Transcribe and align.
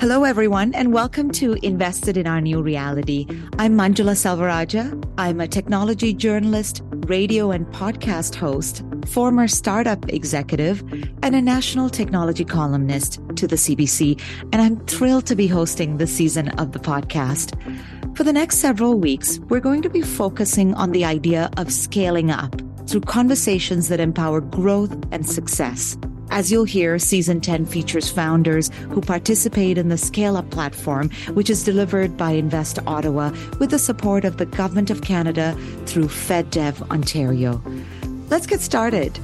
Hello, 0.00 0.22
everyone, 0.22 0.72
and 0.74 0.92
welcome 0.92 1.28
to 1.32 1.54
Invested 1.64 2.16
in 2.16 2.28
Our 2.28 2.40
New 2.40 2.62
Reality. 2.62 3.26
I'm 3.58 3.76
Manjula 3.76 4.14
Selvarajah. 4.14 5.12
I'm 5.18 5.40
a 5.40 5.48
technology 5.48 6.14
journalist, 6.14 6.82
radio 7.08 7.50
and 7.50 7.66
podcast 7.66 8.36
host, 8.36 8.84
former 9.08 9.48
startup 9.48 10.08
executive, 10.08 10.84
and 11.24 11.34
a 11.34 11.42
national 11.42 11.90
technology 11.90 12.44
columnist 12.44 13.20
to 13.34 13.48
the 13.48 13.56
CBC. 13.56 14.22
And 14.52 14.62
I'm 14.62 14.78
thrilled 14.86 15.26
to 15.26 15.34
be 15.34 15.48
hosting 15.48 15.96
this 15.96 16.14
season 16.14 16.50
of 16.60 16.70
the 16.70 16.78
podcast. 16.78 17.56
For 18.16 18.22
the 18.22 18.32
next 18.32 18.58
several 18.58 19.00
weeks, 19.00 19.40
we're 19.48 19.58
going 19.58 19.82
to 19.82 19.90
be 19.90 20.02
focusing 20.02 20.74
on 20.74 20.92
the 20.92 21.04
idea 21.04 21.50
of 21.56 21.72
scaling 21.72 22.30
up 22.30 22.54
through 22.86 23.00
conversations 23.00 23.88
that 23.88 23.98
empower 23.98 24.42
growth 24.42 24.96
and 25.10 25.28
success. 25.28 25.98
As 26.30 26.52
you'll 26.52 26.64
hear, 26.64 26.98
season 26.98 27.40
10 27.40 27.66
features 27.66 28.10
founders 28.10 28.70
who 28.90 29.00
participate 29.00 29.78
in 29.78 29.88
the 29.88 29.98
Scale 29.98 30.36
Up 30.36 30.50
platform, 30.50 31.10
which 31.34 31.50
is 31.50 31.64
delivered 31.64 32.16
by 32.16 32.32
Invest 32.32 32.78
Ottawa 32.86 33.32
with 33.58 33.70
the 33.70 33.78
support 33.78 34.24
of 34.24 34.36
the 34.36 34.46
Government 34.46 34.90
of 34.90 35.02
Canada 35.02 35.56
through 35.86 36.08
FedDev 36.08 36.90
Ontario. 36.90 37.62
Let's 38.28 38.46
get 38.46 38.60
started. 38.60 39.18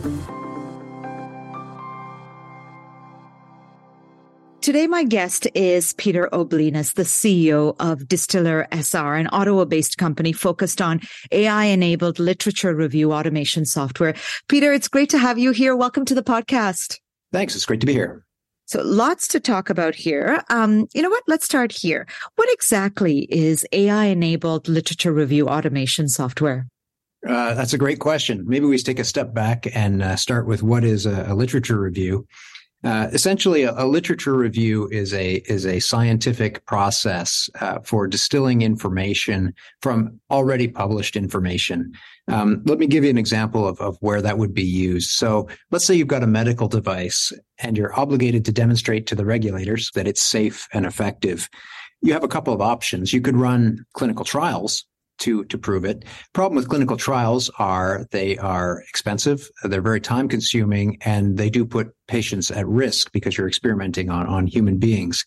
Today, 4.64 4.86
my 4.86 5.04
guest 5.04 5.46
is 5.54 5.92
Peter 5.92 6.34
O'Blenis, 6.34 6.94
the 6.94 7.02
CEO 7.02 7.76
of 7.80 8.08
Distiller 8.08 8.66
SR, 8.72 9.16
an 9.16 9.28
Ottawa 9.30 9.66
based 9.66 9.98
company 9.98 10.32
focused 10.32 10.80
on 10.80 11.02
AI 11.32 11.64
enabled 11.64 12.18
literature 12.18 12.74
review 12.74 13.12
automation 13.12 13.66
software. 13.66 14.14
Peter, 14.48 14.72
it's 14.72 14.88
great 14.88 15.10
to 15.10 15.18
have 15.18 15.38
you 15.38 15.50
here. 15.50 15.76
Welcome 15.76 16.06
to 16.06 16.14
the 16.14 16.22
podcast. 16.22 16.98
Thanks. 17.30 17.54
It's 17.54 17.66
great 17.66 17.80
to 17.80 17.86
be 17.86 17.92
here. 17.92 18.24
So 18.64 18.80
lots 18.80 19.28
to 19.28 19.38
talk 19.38 19.68
about 19.68 19.94
here. 19.94 20.42
Um, 20.48 20.86
you 20.94 21.02
know 21.02 21.10
what? 21.10 21.24
Let's 21.26 21.44
start 21.44 21.70
here. 21.70 22.06
What 22.36 22.50
exactly 22.50 23.26
is 23.28 23.66
AI 23.70 24.06
enabled 24.06 24.66
literature 24.66 25.12
review 25.12 25.46
automation 25.46 26.08
software? 26.08 26.66
Uh, 27.28 27.52
that's 27.52 27.74
a 27.74 27.78
great 27.78 27.98
question. 27.98 28.44
Maybe 28.46 28.64
we 28.64 28.78
take 28.78 28.98
a 28.98 29.04
step 29.04 29.34
back 29.34 29.66
and 29.74 30.02
uh, 30.02 30.16
start 30.16 30.46
with 30.46 30.62
what 30.62 30.84
is 30.84 31.04
a, 31.04 31.26
a 31.28 31.34
literature 31.34 31.78
review. 31.78 32.26
Uh, 32.84 33.08
essentially, 33.12 33.62
a, 33.62 33.72
a, 33.78 33.86
literature 33.86 34.34
review 34.34 34.86
is 34.92 35.14
a 35.14 35.36
is 35.50 35.64
a 35.64 35.80
scientific 35.80 36.64
process 36.66 37.48
uh, 37.62 37.78
for 37.82 38.06
distilling 38.06 38.60
information 38.60 39.54
from 39.80 40.20
already 40.30 40.68
published 40.68 41.16
information. 41.16 41.90
Um, 42.28 42.62
let 42.66 42.78
me 42.78 42.86
give 42.86 43.02
you 43.02 43.08
an 43.08 43.16
example 43.16 43.66
of, 43.66 43.80
of 43.80 43.96
where 44.00 44.20
that 44.20 44.36
would 44.36 44.52
be 44.52 44.62
used. 44.62 45.10
So, 45.10 45.48
let's 45.70 45.86
say 45.86 45.94
you've 45.94 46.08
got 46.08 46.22
a 46.22 46.26
medical 46.26 46.68
device 46.68 47.32
and 47.58 47.78
you're 47.78 47.98
obligated 47.98 48.44
to 48.44 48.52
demonstrate 48.52 49.06
to 49.06 49.14
the 49.14 49.24
regulators 49.24 49.90
that 49.94 50.06
it's 50.06 50.22
safe 50.22 50.68
and 50.74 50.84
effective. 50.84 51.48
You 52.02 52.12
have 52.12 52.24
a 52.24 52.28
couple 52.28 52.52
of 52.52 52.60
options. 52.60 53.14
You 53.14 53.22
could 53.22 53.36
run 53.36 53.86
clinical 53.94 54.26
trials 54.26 54.84
to 55.18 55.44
to 55.44 55.58
prove 55.58 55.84
it. 55.84 56.04
Problem 56.32 56.56
with 56.56 56.68
clinical 56.68 56.96
trials 56.96 57.50
are 57.58 58.06
they 58.10 58.36
are 58.38 58.82
expensive, 58.88 59.48
they're 59.62 59.80
very 59.80 60.00
time 60.00 60.28
consuming, 60.28 60.98
and 61.02 61.36
they 61.36 61.50
do 61.50 61.64
put 61.64 61.94
patients 62.08 62.50
at 62.50 62.66
risk 62.66 63.12
because 63.12 63.36
you're 63.36 63.48
experimenting 63.48 64.10
on 64.10 64.26
on 64.26 64.46
human 64.46 64.78
beings. 64.78 65.24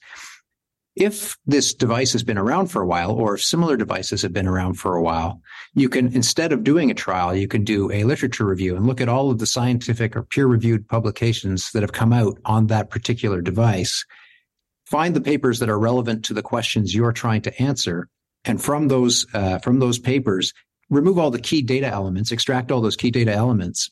If 0.96 1.38
this 1.46 1.76
device 1.76 2.12
has 2.14 2.24
been 2.24 2.40
around 2.40 2.68
for 2.68 2.82
a 2.82 2.88
while, 2.88 3.12
or 3.12 3.36
if 3.36 3.44
similar 3.44 3.78
devices 3.78 4.24
have 4.24 4.34
been 4.34 4.48
around 4.48 4.80
for 4.80 4.96
a 4.96 5.02
while, 5.02 5.40
you 5.76 5.90
can, 5.90 6.08
instead 6.08 6.52
of 6.52 6.64
doing 6.64 6.90
a 6.90 6.96
trial, 6.96 7.36
you 7.36 7.48
can 7.48 7.64
do 7.64 7.92
a 7.92 8.04
literature 8.04 8.46
review 8.46 8.76
and 8.76 8.88
look 8.88 9.00
at 9.00 9.08
all 9.08 9.30
of 9.30 9.38
the 9.38 9.46
scientific 9.46 10.16
or 10.16 10.24
peer 10.24 10.48
reviewed 10.48 10.88
publications 10.88 11.70
that 11.74 11.84
have 11.84 11.92
come 11.92 12.12
out 12.12 12.40
on 12.46 12.66
that 12.68 12.90
particular 12.90 13.42
device. 13.42 14.04
Find 14.88 15.16
the 15.16 15.22
papers 15.22 15.60
that 15.60 15.70
are 15.70 15.78
relevant 15.78 16.26
to 16.26 16.34
the 16.34 16.42
questions 16.42 16.96
you're 16.96 17.12
trying 17.12 17.44
to 17.44 17.62
answer 17.62 18.10
and 18.48 18.62
from 18.62 18.88
those 18.88 19.26
uh, 19.34 19.60
from 19.60 19.80
those 19.80 20.00
papers 20.00 20.54
remove 20.90 21.20
all 21.20 21.32
the 21.32 21.40
key 21.40 21.62
data 21.62 21.88
elements 21.88 22.32
extract 22.32 22.72
all 22.72 22.82
those 22.82 22.96
key 22.96 23.12
data 23.12 23.32
elements 23.32 23.92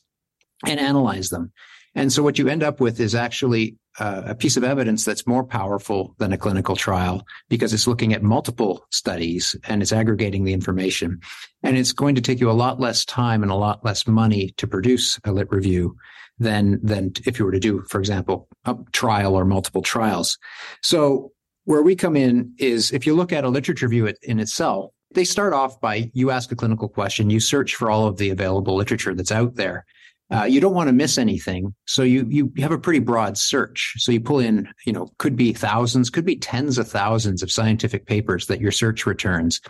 and 0.66 0.80
analyze 0.80 1.28
them 1.28 1.52
and 1.96 2.12
so 2.12 2.22
what 2.22 2.38
you 2.38 2.46
end 2.48 2.62
up 2.62 2.78
with 2.78 3.00
is 3.00 3.14
actually 3.14 3.76
uh, 3.98 4.22
a 4.26 4.34
piece 4.34 4.58
of 4.58 4.64
evidence 4.64 5.04
that's 5.04 5.26
more 5.26 5.42
powerful 5.42 6.14
than 6.18 6.30
a 6.30 6.36
clinical 6.36 6.76
trial 6.76 7.26
because 7.48 7.72
it's 7.72 7.86
looking 7.86 8.12
at 8.12 8.22
multiple 8.22 8.86
studies 8.90 9.56
and 9.66 9.80
it's 9.80 9.92
aggregating 9.92 10.44
the 10.44 10.52
information. 10.52 11.20
And 11.62 11.78
it's 11.78 11.92
going 11.92 12.14
to 12.16 12.20
take 12.20 12.38
you 12.38 12.50
a 12.50 12.52
lot 12.52 12.78
less 12.78 13.06
time 13.06 13.42
and 13.42 13.50
a 13.50 13.56
lot 13.56 13.82
less 13.82 14.06
money 14.06 14.52
to 14.58 14.66
produce 14.66 15.18
a 15.24 15.32
lit 15.32 15.50
review 15.50 15.96
than, 16.38 16.78
than 16.82 17.12
if 17.24 17.38
you 17.38 17.46
were 17.46 17.52
to 17.52 17.58
do, 17.58 17.82
for 17.88 17.98
example, 17.98 18.46
a 18.66 18.76
trial 18.92 19.34
or 19.34 19.46
multiple 19.46 19.80
trials. 19.80 20.38
So 20.82 21.32
where 21.66 21.82
we 21.82 21.94
come 21.94 22.16
in 22.16 22.54
is 22.58 22.92
if 22.92 23.06
you 23.06 23.14
look 23.14 23.32
at 23.32 23.44
a 23.44 23.48
literature 23.48 23.86
review 23.86 24.12
in 24.22 24.40
itself, 24.40 24.92
they 25.12 25.24
start 25.24 25.52
off 25.52 25.80
by 25.80 26.10
you 26.14 26.30
ask 26.30 26.50
a 26.50 26.56
clinical 26.56 26.88
question, 26.88 27.28
you 27.28 27.40
search 27.40 27.74
for 27.74 27.90
all 27.90 28.06
of 28.06 28.16
the 28.16 28.30
available 28.30 28.76
literature 28.76 29.14
that's 29.14 29.32
out 29.32 29.56
there. 29.56 29.84
Uh, 30.32 30.44
you 30.44 30.60
don't 30.60 30.74
want 30.74 30.88
to 30.88 30.92
miss 30.92 31.18
anything, 31.18 31.72
so 31.86 32.02
you 32.02 32.26
you 32.28 32.52
have 32.58 32.72
a 32.72 32.78
pretty 32.78 32.98
broad 32.98 33.38
search. 33.38 33.94
So 33.98 34.10
you 34.10 34.20
pull 34.20 34.40
in, 34.40 34.68
you 34.84 34.92
know, 34.92 35.08
could 35.18 35.36
be 35.36 35.52
thousands, 35.52 36.10
could 36.10 36.24
be 36.24 36.36
tens 36.36 36.78
of 36.78 36.88
thousands 36.88 37.42
of 37.42 37.52
scientific 37.52 38.06
papers 38.06 38.46
that 38.46 38.60
your 38.60 38.72
search 38.72 39.06
returns. 39.06 39.60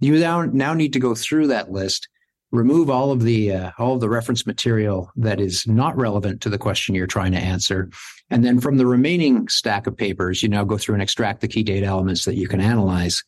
You 0.00 0.18
now 0.18 0.42
now 0.42 0.74
need 0.74 0.92
to 0.94 0.98
go 0.98 1.14
through 1.14 1.46
that 1.48 1.70
list 1.70 2.08
remove 2.52 2.90
all 2.90 3.10
of 3.10 3.22
the 3.22 3.52
uh, 3.52 3.70
all 3.78 3.94
of 3.94 4.00
the 4.00 4.08
reference 4.08 4.46
material 4.46 5.10
that 5.16 5.40
is 5.40 5.66
not 5.66 5.96
relevant 5.96 6.40
to 6.42 6.50
the 6.50 6.58
question 6.58 6.94
you're 6.94 7.06
trying 7.06 7.32
to 7.32 7.38
answer. 7.38 7.90
And 8.30 8.44
then 8.44 8.60
from 8.60 8.76
the 8.76 8.86
remaining 8.86 9.48
stack 9.48 9.86
of 9.86 9.96
papers 9.96 10.42
you 10.42 10.48
now 10.48 10.62
go 10.62 10.78
through 10.78 10.94
and 10.94 11.02
extract 11.02 11.40
the 11.40 11.48
key 11.48 11.62
data 11.62 11.86
elements 11.86 12.24
that 12.26 12.36
you 12.36 12.46
can 12.46 12.60
analyze. 12.60 13.24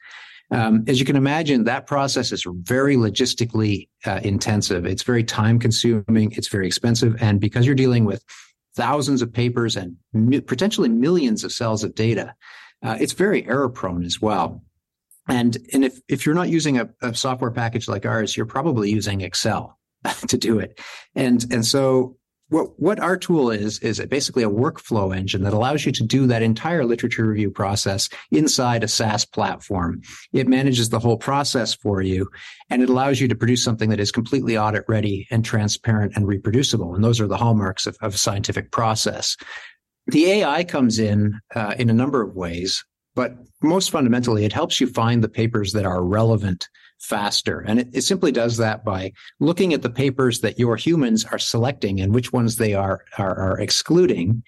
Um, 0.50 0.84
as 0.86 1.00
you 1.00 1.06
can 1.06 1.16
imagine 1.16 1.64
that 1.64 1.86
process 1.86 2.30
is 2.30 2.46
very 2.46 2.96
logistically 2.96 3.88
uh, 4.04 4.20
intensive. 4.22 4.84
It's 4.84 5.02
very 5.02 5.24
time 5.24 5.58
consuming 5.58 6.32
it's 6.32 6.48
very 6.48 6.66
expensive 6.66 7.16
and 7.20 7.40
because 7.40 7.66
you're 7.66 7.74
dealing 7.74 8.04
with 8.04 8.22
thousands 8.76 9.22
of 9.22 9.32
papers 9.32 9.76
and 9.76 9.96
mi- 10.12 10.40
potentially 10.40 10.88
millions 10.88 11.44
of 11.44 11.52
cells 11.52 11.82
of 11.82 11.94
data 11.94 12.34
uh, 12.82 12.96
it's 13.00 13.12
very 13.12 13.46
error 13.46 13.68
prone 13.68 14.04
as 14.04 14.20
well 14.20 14.62
and 15.28 15.56
and 15.72 15.84
if 15.84 15.98
if 16.08 16.26
you're 16.26 16.34
not 16.34 16.48
using 16.48 16.78
a, 16.78 16.88
a 17.02 17.14
software 17.14 17.50
package 17.50 17.88
like 17.88 18.06
ours, 18.06 18.36
you're 18.36 18.46
probably 18.46 18.90
using 18.90 19.20
Excel 19.20 19.78
to 20.28 20.36
do 20.36 20.58
it. 20.58 20.80
And 21.14 21.44
and 21.50 21.64
so 21.64 22.16
what 22.48 22.78
what 22.78 23.00
our 23.00 23.16
tool 23.16 23.50
is 23.50 23.78
is 23.78 23.98
basically 24.06 24.42
a 24.42 24.50
workflow 24.50 25.16
engine 25.16 25.42
that 25.42 25.54
allows 25.54 25.86
you 25.86 25.92
to 25.92 26.04
do 26.04 26.26
that 26.26 26.42
entire 26.42 26.84
literature 26.84 27.26
review 27.26 27.50
process 27.50 28.08
inside 28.30 28.84
a 28.84 28.88
SaaS 28.88 29.24
platform. 29.24 30.02
It 30.32 30.46
manages 30.46 30.90
the 30.90 30.98
whole 30.98 31.16
process 31.16 31.74
for 31.74 32.02
you, 32.02 32.28
and 32.68 32.82
it 32.82 32.90
allows 32.90 33.20
you 33.20 33.28
to 33.28 33.34
produce 33.34 33.64
something 33.64 33.88
that 33.90 34.00
is 34.00 34.12
completely 34.12 34.58
audit 34.58 34.84
ready 34.88 35.26
and 35.30 35.44
transparent 35.44 36.12
and 36.16 36.26
reproducible. 36.26 36.94
And 36.94 37.02
those 37.02 37.20
are 37.20 37.26
the 37.26 37.38
hallmarks 37.38 37.86
of, 37.86 37.96
of 38.02 38.14
a 38.14 38.18
scientific 38.18 38.70
process. 38.70 39.36
The 40.06 40.26
AI 40.26 40.64
comes 40.64 40.98
in 40.98 41.40
uh, 41.54 41.74
in 41.78 41.88
a 41.88 41.94
number 41.94 42.20
of 42.20 42.36
ways. 42.36 42.84
But 43.14 43.36
most 43.62 43.90
fundamentally, 43.90 44.44
it 44.44 44.52
helps 44.52 44.80
you 44.80 44.86
find 44.86 45.22
the 45.22 45.28
papers 45.28 45.72
that 45.72 45.86
are 45.86 46.04
relevant 46.04 46.68
faster. 47.00 47.60
And 47.60 47.80
it, 47.80 47.88
it, 47.92 48.02
simply 48.02 48.32
does 48.32 48.56
that 48.56 48.84
by 48.84 49.12
looking 49.40 49.72
at 49.72 49.82
the 49.82 49.90
papers 49.90 50.40
that 50.40 50.58
your 50.58 50.76
humans 50.76 51.24
are 51.24 51.38
selecting 51.38 52.00
and 52.00 52.14
which 52.14 52.32
ones 52.32 52.56
they 52.56 52.74
are, 52.74 53.04
are, 53.18 53.36
are 53.38 53.60
excluding. 53.60 54.42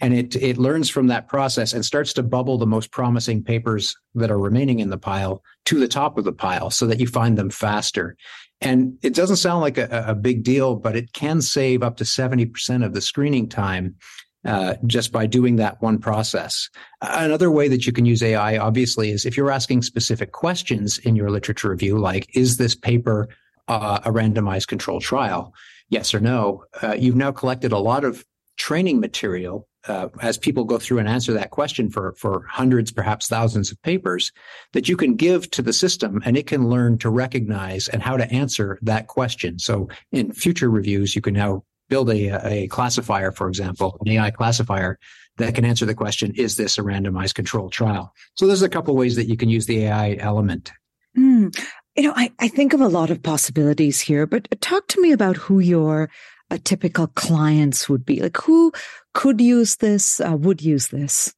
And 0.00 0.14
it, 0.14 0.34
it 0.36 0.58
learns 0.58 0.90
from 0.90 1.06
that 1.06 1.28
process 1.28 1.72
and 1.72 1.84
starts 1.84 2.12
to 2.14 2.22
bubble 2.22 2.58
the 2.58 2.66
most 2.66 2.90
promising 2.90 3.42
papers 3.42 3.96
that 4.14 4.30
are 4.30 4.38
remaining 4.38 4.80
in 4.80 4.90
the 4.90 4.98
pile 4.98 5.42
to 5.66 5.78
the 5.78 5.88
top 5.88 6.18
of 6.18 6.24
the 6.24 6.32
pile 6.32 6.70
so 6.70 6.86
that 6.86 7.00
you 7.00 7.06
find 7.06 7.38
them 7.38 7.50
faster. 7.50 8.16
And 8.60 8.98
it 9.02 9.14
doesn't 9.14 9.36
sound 9.36 9.60
like 9.60 9.78
a, 9.78 10.04
a 10.08 10.14
big 10.14 10.42
deal, 10.42 10.76
but 10.76 10.96
it 10.96 11.12
can 11.12 11.40
save 11.40 11.82
up 11.82 11.96
to 11.98 12.04
70% 12.04 12.84
of 12.84 12.92
the 12.92 13.00
screening 13.00 13.48
time 13.48 13.96
uh, 14.44 14.74
just 14.86 15.12
by 15.12 15.26
doing 15.26 15.56
that 15.56 15.80
one 15.80 15.98
process. 15.98 16.68
Another 17.00 17.50
way 17.50 17.68
that 17.68 17.86
you 17.86 17.92
can 17.92 18.04
use 18.04 18.22
AI, 18.22 18.58
obviously, 18.58 19.10
is 19.10 19.24
if 19.24 19.36
you're 19.36 19.50
asking 19.50 19.82
specific 19.82 20.32
questions 20.32 20.98
in 20.98 21.16
your 21.16 21.30
literature 21.30 21.70
review, 21.70 21.98
like, 21.98 22.28
is 22.34 22.56
this 22.56 22.74
paper 22.74 23.28
uh, 23.68 24.00
a 24.04 24.10
randomized 24.10 24.66
controlled 24.66 25.02
trial? 25.02 25.54
Yes 25.90 26.14
or 26.14 26.20
no. 26.20 26.64
Uh, 26.82 26.94
you've 26.94 27.16
now 27.16 27.32
collected 27.32 27.72
a 27.72 27.78
lot 27.78 28.04
of 28.04 28.24
training 28.56 29.00
material 29.00 29.68
uh, 29.88 30.08
as 30.20 30.38
people 30.38 30.64
go 30.64 30.78
through 30.78 30.98
and 30.98 31.08
answer 31.08 31.32
that 31.32 31.50
question 31.50 31.90
for, 31.90 32.14
for 32.14 32.44
hundreds, 32.48 32.92
perhaps 32.92 33.26
thousands 33.26 33.72
of 33.72 33.82
papers 33.82 34.32
that 34.72 34.88
you 34.88 34.96
can 34.96 35.16
give 35.16 35.50
to 35.50 35.62
the 35.62 35.72
system 35.72 36.22
and 36.24 36.36
it 36.36 36.46
can 36.46 36.68
learn 36.68 36.98
to 36.98 37.10
recognize 37.10 37.88
and 37.88 38.02
how 38.02 38.16
to 38.16 38.30
answer 38.32 38.78
that 38.82 39.08
question. 39.08 39.58
So 39.58 39.88
in 40.12 40.32
future 40.32 40.70
reviews, 40.70 41.16
you 41.16 41.22
can 41.22 41.34
now 41.34 41.64
build 41.92 42.08
a, 42.08 42.40
a 42.46 42.68
classifier, 42.68 43.32
for 43.32 43.48
example, 43.48 43.98
an 44.00 44.12
AI 44.12 44.30
classifier 44.30 44.98
that 45.36 45.54
can 45.54 45.66
answer 45.66 45.84
the 45.84 45.94
question, 45.94 46.32
is 46.36 46.56
this 46.56 46.78
a 46.78 46.80
randomized 46.80 47.34
controlled 47.34 47.72
trial? 47.72 48.14
So 48.34 48.46
there's 48.46 48.62
a 48.62 48.68
couple 48.70 48.96
ways 48.96 49.16
that 49.16 49.28
you 49.28 49.36
can 49.36 49.50
use 49.50 49.66
the 49.66 49.84
AI 49.84 50.16
element. 50.18 50.72
Mm. 51.18 51.54
You 51.94 52.04
know, 52.04 52.14
I, 52.16 52.32
I 52.38 52.48
think 52.48 52.72
of 52.72 52.80
a 52.80 52.88
lot 52.88 53.10
of 53.10 53.22
possibilities 53.22 54.00
here, 54.00 54.26
but 54.26 54.48
talk 54.62 54.88
to 54.88 55.02
me 55.02 55.12
about 55.12 55.36
who 55.36 55.58
your 55.60 56.08
uh, 56.50 56.56
typical 56.64 57.08
clients 57.08 57.90
would 57.90 58.06
be. 58.06 58.22
Like 58.22 58.38
who 58.38 58.72
could 59.12 59.38
use 59.38 59.76
this, 59.76 60.18
uh, 60.18 60.34
would 60.38 60.62
use 60.62 60.88
this? 60.88 61.34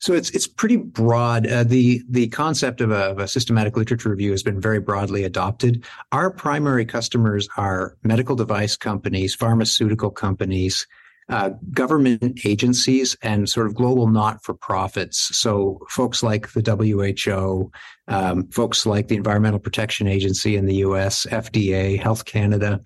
So 0.00 0.12
it's 0.12 0.30
it's 0.30 0.46
pretty 0.46 0.76
broad. 0.76 1.46
Uh, 1.46 1.64
the 1.64 2.02
the 2.08 2.28
concept 2.28 2.80
of 2.80 2.90
a, 2.90 3.10
of 3.10 3.18
a, 3.18 3.26
systematic 3.26 3.76
literature 3.76 4.10
review 4.10 4.30
has 4.30 4.42
been 4.42 4.60
very 4.60 4.78
broadly 4.78 5.24
adopted. 5.24 5.84
Our 6.12 6.30
primary 6.30 6.84
customers 6.84 7.48
are 7.56 7.96
medical 8.04 8.36
device 8.36 8.76
companies, 8.76 9.34
pharmaceutical 9.34 10.10
companies, 10.10 10.86
uh, 11.28 11.50
government 11.72 12.40
agencies, 12.44 13.16
and 13.22 13.48
sort 13.48 13.66
of 13.66 13.74
global 13.74 14.06
not 14.06 14.44
for 14.44 14.54
profits. 14.54 15.36
So 15.36 15.80
folks 15.90 16.22
like 16.22 16.52
the 16.52 16.62
WHO, 16.62 17.72
um, 18.06 18.48
folks 18.48 18.86
like 18.86 19.08
the 19.08 19.16
Environmental 19.16 19.58
Protection 19.58 20.06
Agency 20.06 20.56
in 20.56 20.66
the 20.66 20.76
U.S., 20.76 21.26
FDA, 21.30 22.00
Health 22.00 22.24
Canada 22.24 22.80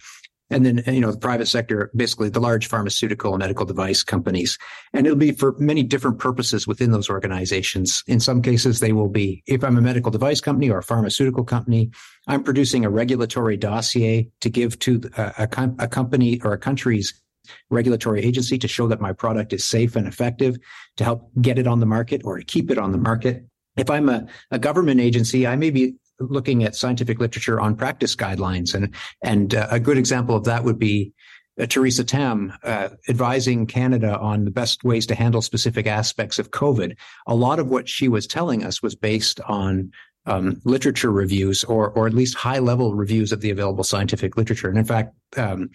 and 0.52 0.64
then 0.64 0.82
you 0.94 1.00
know 1.00 1.10
the 1.10 1.18
private 1.18 1.46
sector 1.46 1.90
basically 1.96 2.28
the 2.28 2.40
large 2.40 2.66
pharmaceutical 2.68 3.32
and 3.32 3.40
medical 3.40 3.66
device 3.66 4.02
companies. 4.02 4.58
And 4.92 5.06
it'll 5.06 5.18
be 5.18 5.32
for 5.32 5.54
many 5.58 5.82
different 5.82 6.18
purposes 6.18 6.66
within 6.66 6.92
those 6.92 7.10
organizations. 7.10 8.04
In 8.06 8.20
some 8.20 8.42
cases 8.42 8.80
they 8.80 8.92
will 8.92 9.08
be 9.08 9.42
if 9.46 9.64
i'm 9.64 9.76
a 9.76 9.80
medical 9.80 10.10
device 10.10 10.40
company 10.40 10.70
or 10.70 10.78
a 10.78 10.82
pharmaceutical 10.82 11.44
company 11.44 11.90
i'm 12.26 12.42
producing 12.42 12.84
a 12.84 12.90
regulatory 12.90 13.56
dossier 13.56 14.28
to 14.40 14.50
give 14.50 14.78
to 14.80 15.00
a, 15.16 15.48
a, 15.56 15.70
a 15.78 15.88
company 15.88 16.40
or 16.42 16.52
a 16.52 16.58
country's 16.58 17.22
regulatory 17.70 18.22
agency 18.22 18.58
to 18.58 18.68
show 18.68 18.86
that 18.88 19.00
my 19.00 19.12
product 19.12 19.52
is 19.52 19.66
safe 19.66 19.96
and 19.96 20.06
effective 20.06 20.56
to 20.96 21.04
help 21.04 21.30
get 21.40 21.58
it 21.58 21.66
on 21.66 21.80
the 21.80 21.86
market 21.86 22.22
or 22.24 22.38
to 22.38 22.44
keep 22.44 22.70
it 22.70 22.78
on 22.78 22.92
the 22.92 22.98
market. 22.98 23.44
If 23.76 23.90
I'm 23.90 24.08
a, 24.08 24.26
a 24.50 24.58
government 24.58 25.00
agency, 25.00 25.46
I 25.46 25.56
may 25.56 25.70
be 25.70 25.94
looking 26.30 26.64
at 26.64 26.74
scientific 26.74 27.20
literature 27.20 27.60
on 27.60 27.76
practice 27.76 28.16
guidelines. 28.16 28.74
And, 28.74 28.94
and 29.22 29.54
uh, 29.54 29.68
a 29.70 29.80
good 29.80 29.98
example 29.98 30.36
of 30.36 30.44
that 30.44 30.64
would 30.64 30.78
be 30.78 31.12
uh, 31.60 31.66
Theresa 31.66 32.04
Tam 32.04 32.52
uh, 32.64 32.90
advising 33.08 33.66
Canada 33.66 34.18
on 34.18 34.44
the 34.44 34.50
best 34.50 34.84
ways 34.84 35.06
to 35.06 35.14
handle 35.14 35.42
specific 35.42 35.86
aspects 35.86 36.38
of 36.38 36.50
COVID. 36.50 36.96
A 37.26 37.34
lot 37.34 37.58
of 37.58 37.68
what 37.68 37.88
she 37.88 38.08
was 38.08 38.26
telling 38.26 38.64
us 38.64 38.82
was 38.82 38.94
based 38.94 39.40
on 39.42 39.90
um, 40.26 40.60
literature 40.64 41.10
reviews 41.10 41.64
or, 41.64 41.90
or 41.90 42.06
at 42.06 42.14
least 42.14 42.34
high 42.34 42.58
level 42.58 42.94
reviews 42.94 43.32
of 43.32 43.40
the 43.40 43.50
available 43.50 43.84
scientific 43.84 44.36
literature. 44.36 44.68
And 44.68 44.78
in 44.78 44.84
fact, 44.84 45.14
um, 45.36 45.70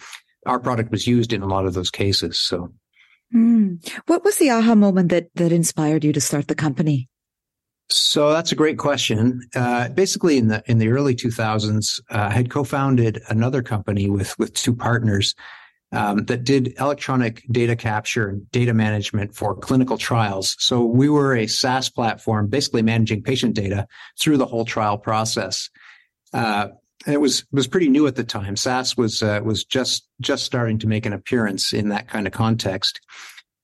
our 0.46 0.60
product 0.60 0.92
was 0.92 1.06
used 1.06 1.34
in 1.34 1.42
a 1.42 1.48
lot 1.48 1.66
of 1.66 1.74
those 1.74 1.92
cases. 1.92 2.40
So, 2.40 2.74
mm. 3.36 3.86
what 4.06 4.24
was 4.24 4.38
the 4.38 4.50
aha 4.50 4.76
moment 4.76 5.10
that 5.10 5.28
that 5.36 5.52
inspired 5.52 6.04
you 6.04 6.14
to 6.14 6.22
start 6.22 6.48
the 6.48 6.56
company? 6.56 7.10
So 7.90 8.34
that's 8.34 8.52
a 8.52 8.56
great 8.56 8.78
question. 8.78 9.42
Uh, 9.56 9.90
basically, 9.90 10.38
in 10.38 10.50
the 10.50 10.62
in 10.66 10.78
the 10.78 10.90
early 10.90 11.16
2000s, 11.16 12.02
uh, 12.10 12.28
I 12.30 12.34
had 12.34 12.50
co-founded 12.50 13.22
another 13.30 13.62
company 13.62 14.10
with 14.10 14.38
with 14.38 14.54
two 14.54 14.76
partners 14.76 15.36
um, 15.94 16.26
that 16.26 16.44
did 16.44 16.74
electronic 16.80 17.46
data 17.50 17.76
capture 17.76 18.28
and 18.28 18.52
data 18.52 18.74
management 18.74 19.34
for 19.34 19.56
clinical 19.56 19.98
trials. 19.98 20.56
So 20.60 20.84
we 20.84 21.08
were 21.08 21.36
a 21.36 21.48
SaaS 21.48 21.90
platform, 21.90 22.48
basically 22.48 22.82
managing 22.82 23.24
patient 23.24 23.56
data 23.56 23.88
through 24.20 24.38
the 24.38 24.46
whole 24.46 24.66
trial 24.66 24.98
process. 24.98 25.70
Uh, 26.34 26.70
it 27.06 27.22
was 27.22 27.46
was 27.54 27.68
pretty 27.68 27.88
new 27.88 28.06
at 28.08 28.16
the 28.16 28.24
time. 28.24 28.58
SaaS 28.58 28.98
was 28.98 29.24
uh, 29.24 29.40
was 29.44 29.64
just 29.64 30.10
just 30.20 30.44
starting 30.44 30.78
to 30.80 30.88
make 30.88 31.06
an 31.06 31.14
appearance 31.14 31.72
in 31.72 31.90
that 31.90 32.10
kind 32.10 32.28
of 32.28 32.34
context. 32.34 33.00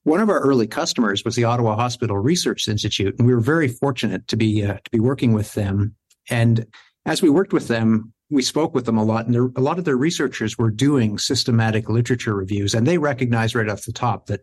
One 0.03 0.19
of 0.19 0.29
our 0.29 0.39
early 0.39 0.67
customers 0.67 1.23
was 1.23 1.35
the 1.35 1.45
Ottawa 1.45 1.75
Hospital 1.75 2.17
Research 2.17 2.67
Institute, 2.67 3.15
and 3.17 3.25
we 3.25 3.33
were 3.33 3.39
very 3.39 3.69
fortunate 3.69 4.27
to 4.27 4.35
be 4.35 4.63
uh, 4.65 4.73
to 4.73 4.91
be 4.91 4.99
working 4.99 5.31
with 5.31 5.53
them. 5.53 5.95
And 6.29 6.65
as 7.05 7.21
we 7.21 7.29
worked 7.29 7.53
with 7.53 7.69
them, 7.69 8.13
we 8.29 8.41
spoke 8.41 8.73
with 8.73 8.85
them 8.85 8.97
a 8.97 9.03
lot, 9.03 9.27
and 9.27 9.55
a 9.55 9.61
lot 9.61 9.79
of 9.79 9.85
their 9.85 9.95
researchers 9.95 10.57
were 10.57 10.71
doing 10.71 11.17
systematic 11.17 11.89
literature 11.89 12.35
reviews, 12.35 12.73
and 12.73 12.85
they 12.85 12.97
recognized 12.97 13.55
right 13.55 13.69
off 13.69 13.85
the 13.85 13.93
top 13.93 14.25
that 14.25 14.41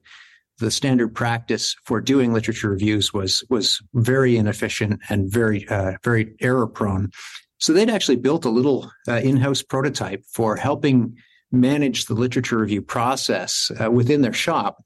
the 0.59 0.71
standard 0.71 1.15
practice 1.15 1.75
for 1.85 2.01
doing 2.01 2.33
literature 2.33 2.71
reviews 2.71 3.13
was 3.13 3.45
was 3.51 3.83
very 3.95 4.39
inefficient 4.39 5.01
and 5.11 5.31
very 5.31 5.69
uh, 5.69 5.93
very 6.03 6.35
error 6.41 6.67
prone. 6.67 7.11
So 7.59 7.75
they'd 7.75 7.91
actually 7.91 8.17
built 8.17 8.47
a 8.47 8.51
little 8.51 8.91
uh, 9.07 9.17
in-house 9.17 9.63
prototype 9.63 10.25
for 10.33 10.57
helping 10.57 11.17
manage 11.53 12.07
the 12.07 12.15
literature 12.15 12.57
review 12.57 12.81
process 12.81 13.71
uh, 13.79 13.91
within 13.91 14.23
their 14.23 14.33
shop 14.33 14.83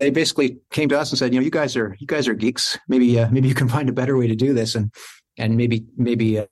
they 0.00 0.10
basically 0.10 0.58
came 0.70 0.88
to 0.88 0.98
us 0.98 1.10
and 1.10 1.18
said, 1.18 1.32
you 1.32 1.38
know, 1.38 1.44
you 1.44 1.50
guys 1.50 1.76
are 1.76 1.96
you 2.00 2.06
guys 2.06 2.26
are 2.26 2.34
geeks. 2.34 2.78
Maybe 2.88 3.20
uh, 3.20 3.28
maybe 3.30 3.48
you 3.48 3.54
can 3.54 3.68
find 3.68 3.88
a 3.88 3.92
better 3.92 4.16
way 4.16 4.26
to 4.26 4.34
do 4.34 4.52
this, 4.52 4.74
and 4.74 4.92
and 5.38 5.56
maybe 5.56 5.84
maybe 5.96 6.38
uh, 6.38 6.46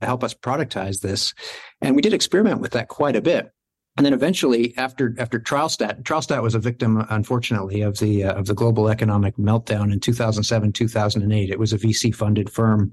help 0.00 0.24
us 0.24 0.32
productize 0.32 1.00
this. 1.00 1.34
And 1.82 1.96
we 1.96 2.02
did 2.02 2.14
experiment 2.14 2.60
with 2.60 2.72
that 2.72 2.88
quite 2.88 3.16
a 3.16 3.20
bit. 3.20 3.50
And 3.96 4.04
then 4.04 4.12
eventually, 4.12 4.76
after 4.76 5.14
after 5.18 5.40
Trialstat, 5.40 6.02
Trialstat 6.02 6.42
was 6.42 6.54
a 6.54 6.60
victim, 6.60 7.04
unfortunately, 7.10 7.80
of 7.80 7.98
the 7.98 8.24
uh, 8.24 8.34
of 8.34 8.46
the 8.46 8.54
global 8.54 8.88
economic 8.88 9.36
meltdown 9.36 9.92
in 9.92 10.00
2007, 10.00 10.72
2008. 10.72 11.50
It 11.50 11.58
was 11.58 11.72
a 11.72 11.78
VC 11.78 12.14
funded 12.14 12.50
firm, 12.50 12.92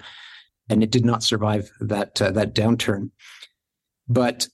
and 0.69 0.81
it 0.81 0.91
did 0.91 1.05
not 1.05 1.21
survive 1.21 1.69
that 1.81 2.21
uh, 2.21 2.31
that 2.31 2.55
downturn. 2.55 3.11
But 4.07 4.47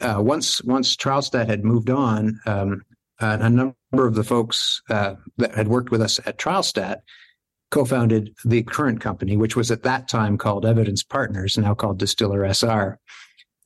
uh, 0.00 0.20
once 0.20 0.62
once 0.62 0.96
Trialstat 0.96 1.48
had 1.48 1.64
moved 1.64 1.90
on, 1.90 2.38
um, 2.46 2.82
a 3.18 3.50
number 3.50 3.74
of 4.04 4.16
the 4.16 4.24
folks 4.24 4.82
uh, 4.90 5.14
that 5.38 5.54
had 5.54 5.68
worked 5.68 5.92
with 5.92 6.02
us 6.02 6.18
at 6.26 6.38
Trialstat 6.38 6.98
co-founded 7.70 8.34
the 8.44 8.62
current 8.64 9.00
company, 9.00 9.36
which 9.36 9.56
was 9.56 9.70
at 9.70 9.84
that 9.84 10.08
time 10.08 10.36
called 10.36 10.66
Evidence 10.66 11.02
Partners, 11.02 11.56
now 11.56 11.74
called 11.74 11.98
Distiller 11.98 12.44
SR, 12.44 12.98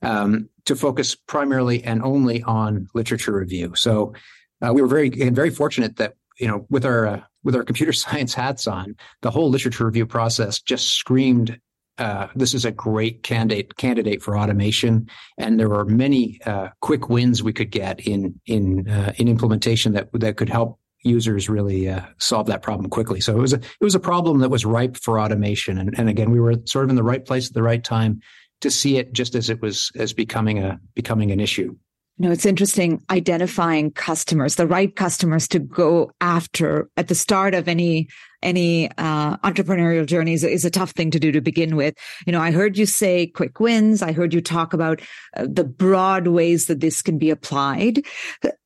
um, 0.01 0.49
to 0.65 0.75
focus 0.75 1.15
primarily 1.15 1.83
and 1.83 2.01
only 2.03 2.41
on 2.43 2.87
literature 2.93 3.33
review. 3.33 3.73
So 3.75 4.13
uh, 4.61 4.71
we 4.73 4.81
were 4.81 4.87
very 4.87 5.11
and 5.21 5.35
very 5.35 5.49
fortunate 5.49 5.97
that 5.97 6.15
you 6.39 6.47
know 6.47 6.65
with 6.69 6.85
our 6.85 7.07
uh, 7.07 7.21
with 7.43 7.55
our 7.55 7.63
computer 7.63 7.93
science 8.03 8.33
hats 8.33 8.67
on, 8.67 8.95
the 9.21 9.31
whole 9.31 9.49
literature 9.49 9.85
review 9.85 10.05
process 10.05 10.61
just 10.61 10.91
screamed 10.91 11.59
uh, 12.01 12.27
this 12.35 12.55
is 12.55 12.65
a 12.65 12.71
great 12.71 13.21
candidate 13.21 13.77
candidate 13.77 14.23
for 14.23 14.35
automation, 14.35 15.07
and 15.37 15.59
there 15.59 15.69
were 15.69 15.85
many 15.85 16.41
uh, 16.47 16.69
quick 16.81 17.09
wins 17.09 17.43
we 17.43 17.53
could 17.53 17.69
get 17.69 17.99
in 18.07 18.39
in 18.47 18.89
uh, 18.89 19.13
in 19.17 19.27
implementation 19.27 19.93
that 19.93 20.09
that 20.13 20.35
could 20.35 20.49
help 20.49 20.79
users 21.03 21.47
really 21.47 21.87
uh, 21.87 22.01
solve 22.17 22.47
that 22.47 22.63
problem 22.63 22.89
quickly. 22.89 23.21
So 23.21 23.37
it 23.37 23.39
was 23.39 23.53
a 23.53 23.57
it 23.57 23.83
was 23.83 23.93
a 23.93 23.99
problem 23.99 24.39
that 24.39 24.49
was 24.49 24.65
ripe 24.65 24.97
for 24.97 25.19
automation, 25.19 25.77
and 25.77 25.93
and 25.95 26.09
again 26.09 26.31
we 26.31 26.39
were 26.39 26.55
sort 26.65 26.85
of 26.85 26.89
in 26.89 26.95
the 26.95 27.03
right 27.03 27.23
place 27.23 27.47
at 27.47 27.53
the 27.53 27.63
right 27.63 27.83
time 27.83 28.21
to 28.61 28.71
see 28.71 28.97
it 28.97 29.13
just 29.13 29.35
as 29.35 29.51
it 29.51 29.61
was 29.61 29.91
as 29.95 30.11
becoming 30.11 30.57
a 30.57 30.79
becoming 30.95 31.29
an 31.31 31.39
issue. 31.39 31.75
You 32.17 32.27
know, 32.27 32.31
it's 32.31 32.45
interesting 32.45 33.01
identifying 33.09 33.91
customers, 33.91 34.55
the 34.55 34.67
right 34.67 34.95
customers 34.95 35.47
to 35.49 35.59
go 35.59 36.11
after 36.21 36.89
at 36.97 37.07
the 37.07 37.15
start 37.15 37.55
of 37.55 37.67
any 37.67 38.07
any 38.43 38.89
uh, 38.97 39.37
entrepreneurial 39.37 40.05
journey 40.05 40.33
is, 40.33 40.43
is, 40.43 40.65
a 40.65 40.71
tough 40.71 40.91
thing 40.91 41.11
to 41.11 41.19
do 41.19 41.31
to 41.31 41.41
begin 41.41 41.75
with. 41.75 41.95
You 42.25 42.33
know, 42.33 42.41
I 42.41 42.51
heard 42.51 42.77
you 42.77 42.85
say 42.85 43.27
quick 43.27 43.59
wins. 43.59 44.01
I 44.01 44.11
heard 44.11 44.33
you 44.33 44.41
talk 44.41 44.73
about 44.73 45.01
uh, 45.37 45.45
the 45.47 45.63
broad 45.63 46.27
ways 46.27 46.65
that 46.65 46.79
this 46.79 47.01
can 47.01 47.17
be 47.17 47.29
applied. 47.29 48.01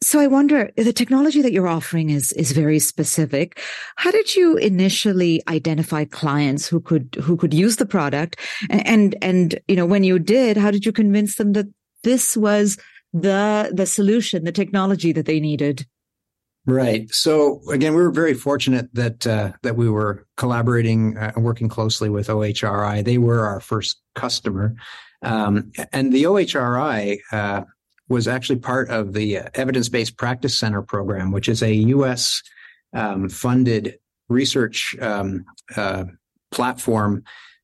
So 0.01 0.19
I 0.19 0.27
wonder, 0.27 0.71
the 0.77 0.93
technology 0.93 1.41
that 1.41 1.51
you're 1.51 1.67
offering 1.67 2.09
is 2.09 2.31
is 2.33 2.51
very 2.51 2.79
specific. 2.79 3.61
How 3.97 4.11
did 4.11 4.35
you 4.35 4.57
initially 4.57 5.41
identify 5.47 6.05
clients 6.05 6.67
who 6.67 6.79
could 6.79 7.15
who 7.21 7.37
could 7.37 7.53
use 7.53 7.77
the 7.77 7.85
product? 7.85 8.39
And 8.69 8.87
and, 8.87 9.15
and 9.21 9.59
you 9.67 9.75
know, 9.75 9.85
when 9.85 10.03
you 10.03 10.19
did, 10.19 10.57
how 10.57 10.71
did 10.71 10.85
you 10.85 10.91
convince 10.91 11.35
them 11.35 11.53
that 11.53 11.67
this 12.03 12.37
was 12.37 12.77
the 13.15 13.71
the 13.73 13.85
solution, 13.85 14.43
the 14.43 14.51
technology 14.51 15.13
that 15.13 15.25
they 15.25 15.39
needed. 15.39 15.87
Right. 16.67 17.09
So 17.13 17.61
again, 17.71 17.93
we 17.93 18.01
were 18.01 18.11
very 18.11 18.33
fortunate 18.33 18.93
that 18.93 19.25
uh, 19.25 19.53
that 19.63 19.77
we 19.77 19.89
were 19.89 20.27
collaborating 20.35 21.17
uh, 21.17 21.31
and 21.35 21.45
working 21.45 21.69
closely 21.69 22.09
with 22.09 22.27
OHRI. 22.27 23.05
They 23.05 23.17
were 23.17 23.45
our 23.45 23.61
first 23.61 24.01
customer, 24.15 24.75
um, 25.21 25.71
and 25.93 26.11
the 26.11 26.23
OHRI 26.23 27.19
uh, 27.31 27.61
was 28.09 28.27
actually 28.27 28.59
part 28.59 28.89
of 28.89 29.13
the 29.13 29.37
Evidence 29.53 29.89
Based 29.89 30.17
Practice 30.17 30.59
Center 30.59 30.81
program, 30.81 31.31
which 31.31 31.47
is 31.47 31.63
a 31.63 31.73
U.S. 31.73 32.41
Um, 32.93 33.29
funded 33.29 33.97
research 34.27 34.95
um, 34.99 35.45
uh, 35.75 36.05
platform 36.51 37.23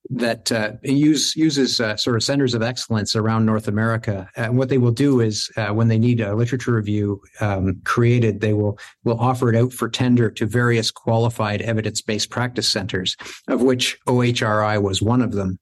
that 0.10 0.52
uh, 0.52 0.72
use, 0.84 1.36
uses 1.36 1.80
uh, 1.80 1.96
sort 1.96 2.16
of 2.16 2.24
centers 2.24 2.54
of 2.54 2.62
excellence 2.62 3.16
around 3.16 3.46
North 3.46 3.68
America. 3.68 4.28
And 4.36 4.58
what 4.58 4.70
they 4.70 4.78
will 4.78 4.92
do 4.92 5.22
is, 5.22 5.50
uh, 5.58 5.70
when 5.70 5.88
they 5.88 6.00
need 6.00 6.20
a 6.20 6.36
literature 6.36 6.74
review 6.74 7.22
um, 7.40 7.82
created, 7.86 8.42
they 8.42 8.54
will 8.54 8.78
will 9.04 9.20
offer 9.20 9.50
it 9.54 9.56
out 9.56 9.74
for 9.74 9.88
tender 9.90 10.30
to 10.32 10.46
various 10.46 10.92
qualified 10.92 11.62
evidence-based 11.62 12.30
practice 12.30 12.68
centers, 12.68 13.16
of 13.48 13.62
which 13.62 13.98
OHRI 14.08 14.82
was 14.82 15.02
one 15.02 15.22
of 15.22 15.34
them. 15.34 15.60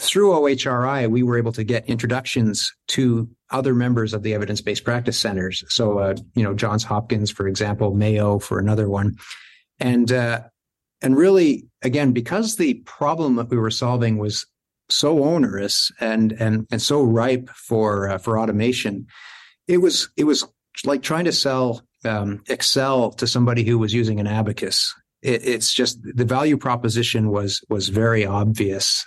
Through 0.00 0.30
OHRI, 0.30 1.10
we 1.10 1.24
were 1.24 1.38
able 1.38 1.52
to 1.52 1.64
get 1.64 1.88
introductions 1.88 2.72
to 2.88 3.28
other 3.50 3.74
members 3.74 4.14
of 4.14 4.22
the 4.22 4.34
evidence-based 4.34 4.84
practice 4.84 5.18
centers. 5.18 5.64
So, 5.68 5.98
uh, 5.98 6.14
you 6.34 6.44
know, 6.44 6.54
Johns 6.54 6.84
Hopkins, 6.84 7.30
for 7.30 7.48
example, 7.48 7.94
Mayo 7.94 8.38
for 8.38 8.60
another 8.60 8.88
one, 8.88 9.16
and 9.80 10.12
uh, 10.12 10.42
and 11.00 11.16
really, 11.16 11.66
again, 11.82 12.12
because 12.12 12.56
the 12.56 12.74
problem 12.84 13.36
that 13.36 13.50
we 13.50 13.56
were 13.56 13.70
solving 13.70 14.18
was 14.18 14.46
so 14.88 15.22
onerous 15.22 15.92
and 16.00 16.32
and 16.32 16.66
and 16.70 16.80
so 16.80 17.02
ripe 17.02 17.48
for 17.50 18.08
uh, 18.08 18.18
for 18.18 18.38
automation, 18.38 19.06
it 19.66 19.78
was 19.78 20.08
it 20.16 20.24
was 20.24 20.46
like 20.84 21.02
trying 21.02 21.24
to 21.24 21.32
sell 21.32 21.82
um, 22.04 22.42
Excel 22.48 23.10
to 23.12 23.26
somebody 23.26 23.64
who 23.64 23.78
was 23.78 23.92
using 23.92 24.20
an 24.20 24.26
abacus. 24.26 24.94
it, 25.22 25.44
it's 25.44 25.74
just 25.74 25.98
the 26.02 26.24
value 26.24 26.56
proposition 26.56 27.30
was 27.30 27.60
was 27.68 27.88
very 27.88 28.24
obvious 28.24 29.06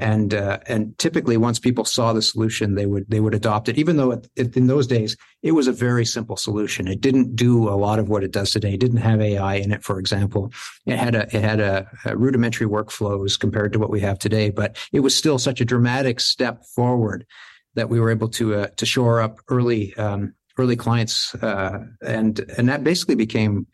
and 0.00 0.34
uh, 0.34 0.58
and 0.66 0.96
typically 0.98 1.36
once 1.36 1.58
people 1.58 1.84
saw 1.84 2.12
the 2.12 2.22
solution 2.22 2.74
they 2.74 2.86
would 2.86 3.08
they 3.08 3.20
would 3.20 3.34
adopt 3.34 3.68
it 3.68 3.78
even 3.78 3.96
though 3.96 4.12
it, 4.12 4.28
it, 4.36 4.56
in 4.56 4.66
those 4.66 4.86
days 4.86 5.16
it 5.42 5.52
was 5.52 5.68
a 5.68 5.72
very 5.72 6.04
simple 6.04 6.36
solution. 6.36 6.88
It 6.88 7.00
didn't 7.00 7.36
do 7.36 7.68
a 7.68 7.76
lot 7.76 7.98
of 7.98 8.08
what 8.08 8.24
it 8.24 8.32
does 8.32 8.50
today. 8.50 8.74
It 8.74 8.80
didn't 8.80 8.98
have 8.98 9.20
ai 9.20 9.54
in 9.54 9.72
it 9.72 9.84
for 9.84 9.98
example. 9.98 10.52
It 10.86 10.98
had 10.98 11.14
a 11.14 11.24
it 11.36 11.42
had 11.42 11.60
a, 11.60 11.86
a 12.04 12.16
rudimentary 12.16 12.66
workflows 12.66 13.38
compared 13.38 13.72
to 13.74 13.78
what 13.78 13.90
we 13.90 14.00
have 14.00 14.18
today 14.18 14.50
but 14.50 14.76
it 14.92 15.00
was 15.00 15.14
still 15.14 15.38
such 15.38 15.60
a 15.60 15.64
dramatic 15.64 16.20
step 16.20 16.64
forward 16.74 17.26
that 17.74 17.88
we 17.88 18.00
were 18.00 18.10
able 18.10 18.28
to 18.28 18.54
uh, 18.54 18.66
to 18.76 18.86
shore 18.86 19.20
up 19.20 19.38
early 19.48 19.94
um, 19.96 20.34
early 20.58 20.76
clients 20.76 21.34
uh, 21.36 21.78
and 22.06 22.40
and 22.56 22.68
that 22.68 22.84
basically 22.84 23.14
became 23.14 23.66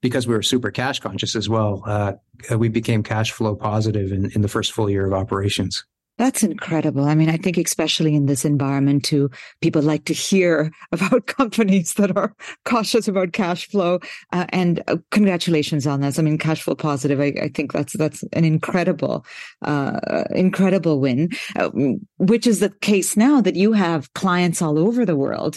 because 0.00 0.26
we 0.26 0.34
were 0.34 0.42
super 0.42 0.70
cash 0.70 1.00
conscious 1.00 1.36
as 1.36 1.48
well, 1.48 1.82
uh, 1.86 2.12
we 2.56 2.68
became 2.68 3.02
cash 3.02 3.32
flow 3.32 3.54
positive 3.54 4.12
in, 4.12 4.30
in 4.34 4.42
the 4.42 4.48
first 4.48 4.72
full 4.72 4.90
year 4.90 5.06
of 5.06 5.12
operations. 5.12 5.84
That's 6.20 6.42
incredible. 6.42 7.04
I 7.06 7.14
mean, 7.14 7.30
I 7.30 7.38
think 7.38 7.56
especially 7.56 8.14
in 8.14 8.26
this 8.26 8.44
environment 8.44 9.06
too, 9.06 9.30
people 9.62 9.80
like 9.80 10.04
to 10.04 10.12
hear 10.12 10.70
about 10.92 11.26
companies 11.28 11.94
that 11.94 12.14
are 12.14 12.34
cautious 12.66 13.08
about 13.08 13.32
cash 13.32 13.66
flow. 13.66 14.00
Uh, 14.30 14.44
and 14.50 14.82
uh, 14.86 14.98
congratulations 15.12 15.86
on 15.86 16.02
this. 16.02 16.18
I 16.18 16.22
mean, 16.22 16.36
cash 16.36 16.60
flow 16.60 16.74
positive. 16.74 17.20
I, 17.20 17.32
I 17.40 17.48
think 17.48 17.72
that's 17.72 17.94
that's 17.94 18.22
an 18.34 18.44
incredible, 18.44 19.24
uh, 19.62 20.24
incredible 20.32 21.00
win. 21.00 21.30
Uh, 21.56 21.70
which 22.18 22.46
is 22.46 22.60
the 22.60 22.68
case 22.68 23.16
now 23.16 23.40
that 23.40 23.56
you 23.56 23.72
have 23.72 24.12
clients 24.12 24.60
all 24.60 24.78
over 24.78 25.06
the 25.06 25.16
world. 25.16 25.56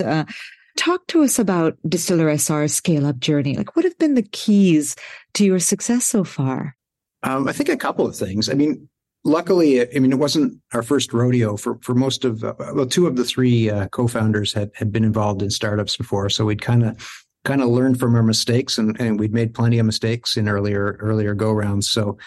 Talk 0.76 1.06
to 1.08 1.24
us 1.24 1.38
about 1.38 1.78
Distiller 1.88 2.30
SR's 2.30 2.74
scale 2.74 3.06
up 3.06 3.20
journey. 3.20 3.56
Like, 3.56 3.76
what 3.76 3.86
have 3.86 3.98
been 4.00 4.16
the 4.16 4.24
keys 4.24 4.96
to 5.36 5.46
your 5.46 5.60
success 5.60 6.06
so 6.06 6.24
far? 6.24 6.76
Um, 7.22 7.48
I 7.48 7.54
think 7.54 7.70
a 7.70 7.78
couple 7.78 8.08
of 8.08 8.16
things. 8.16 8.50
I 8.50 8.54
mean, 8.54 8.90
luckily, 9.24 9.82
I 9.82 10.00
mean, 10.00 10.12
it 10.12 10.20
wasn't 10.20 10.60
our 10.74 10.84
first 10.84 11.14
rodeo 11.14 11.58
for, 11.58 11.78
for 11.82 11.94
most 11.94 12.26
of, 12.26 12.44
uh, 12.44 12.54
well, 12.74 12.86
two 12.86 13.08
of 13.08 13.16
the 13.16 13.24
three 13.24 13.70
uh, 13.70 13.88
co-founders 13.90 14.52
had, 14.52 14.72
had 14.74 14.92
been 14.92 15.04
involved 15.04 15.42
in 15.42 15.50
startups 15.50 15.96
before. 15.96 16.30
So 16.30 16.46
we'd 16.46 16.62
kind 16.62 16.84
of, 16.84 17.24
kind 17.46 17.62
of 17.62 17.70
learned 17.70 18.00
from 18.00 18.16
our 18.16 18.24
mistakes 18.24 18.78
and, 18.78 19.00
and 19.00 19.20
we'd 19.20 19.34
made 19.34 19.54
plenty 19.54 19.80
of 19.80 19.86
mistakes 19.86 20.38
in 20.38 20.50
earlier, 20.50 20.98
earlier 21.00 21.34
go 21.34 21.52
rounds. 21.52 21.90
So, 21.90 22.18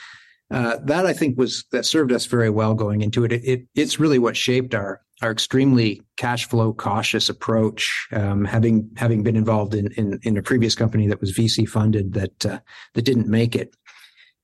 uh, 0.50 0.76
that 0.84 1.06
I 1.06 1.12
think 1.12 1.36
was, 1.36 1.64
that 1.72 1.84
served 1.84 2.12
us 2.12 2.26
very 2.26 2.50
well 2.50 2.74
going 2.74 3.00
into 3.00 3.24
it. 3.24 3.32
it. 3.32 3.44
It, 3.44 3.66
It's 3.74 3.98
really 3.98 4.20
what 4.20 4.36
shaped 4.36 4.74
our, 4.74 5.02
our 5.22 5.30
extremely 5.30 6.02
cash 6.16 6.48
flow 6.48 6.72
cautious 6.72 7.28
approach, 7.28 8.06
um, 8.12 8.44
having 8.44 8.90
having 8.96 9.22
been 9.22 9.36
involved 9.36 9.74
in, 9.74 9.90
in, 9.92 10.18
in 10.22 10.36
a 10.36 10.42
previous 10.42 10.74
company 10.74 11.06
that 11.06 11.20
was 11.20 11.32
VC 11.32 11.68
funded 11.68 12.12
that 12.12 12.46
uh, 12.46 12.58
that 12.94 13.02
didn't 13.02 13.28
make 13.28 13.56
it, 13.56 13.74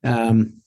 um, 0.05 0.63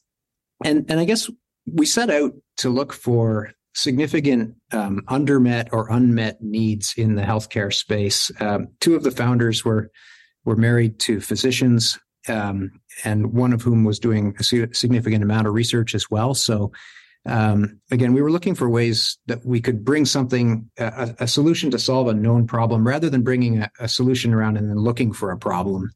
and 0.64 0.90
and 0.90 1.00
I 1.00 1.06
guess 1.06 1.30
we 1.72 1.86
set 1.86 2.10
out 2.10 2.34
to 2.58 2.70
look 2.70 2.94
for 2.94 3.52
significant 3.74 4.56
um, 4.72 5.02
undermet 5.10 5.70
or 5.72 5.90
unmet 5.92 6.42
needs 6.42 6.94
in 6.98 7.16
the 7.16 7.24
healthcare 7.24 7.74
space. 7.74 8.32
Um, 8.40 8.70
two 8.80 8.96
of 8.96 9.04
the 9.04 9.12
founders 9.12 9.66
were 9.66 9.92
were 10.46 10.56
married 10.56 11.00
to 11.00 11.20
physicians, 11.20 11.98
um, 12.28 12.72
and 13.04 13.34
one 13.34 13.54
of 13.54 13.64
whom 13.64 13.84
was 13.84 14.00
doing 14.00 14.36
a 14.40 14.44
significant 14.44 15.24
amount 15.24 15.48
of 15.48 15.54
research 15.54 15.96
as 15.96 16.10
well. 16.12 16.36
So 16.36 16.72
um, 17.26 17.80
again, 17.92 18.14
we 18.14 18.22
were 18.22 18.32
looking 18.32 18.56
for 18.56 18.70
ways 18.70 19.18
that 19.26 19.46
we 19.46 19.60
could 19.60 19.84
bring 19.84 20.06
something, 20.06 20.70
a, 20.78 21.16
a 21.20 21.28
solution 21.28 21.72
to 21.72 21.80
solve 21.80 22.08
a 22.08 22.14
known 22.14 22.46
problem, 22.46 22.88
rather 22.88 23.10
than 23.10 23.24
bringing 23.24 23.64
a, 23.64 23.72
a, 23.80 23.88
solution 23.88 24.34
around 24.34 24.58
and 24.58 24.70
then 24.70 24.78
looking 24.78 25.12
for 25.12 25.32
a 25.32 25.38
problem. 25.38 25.90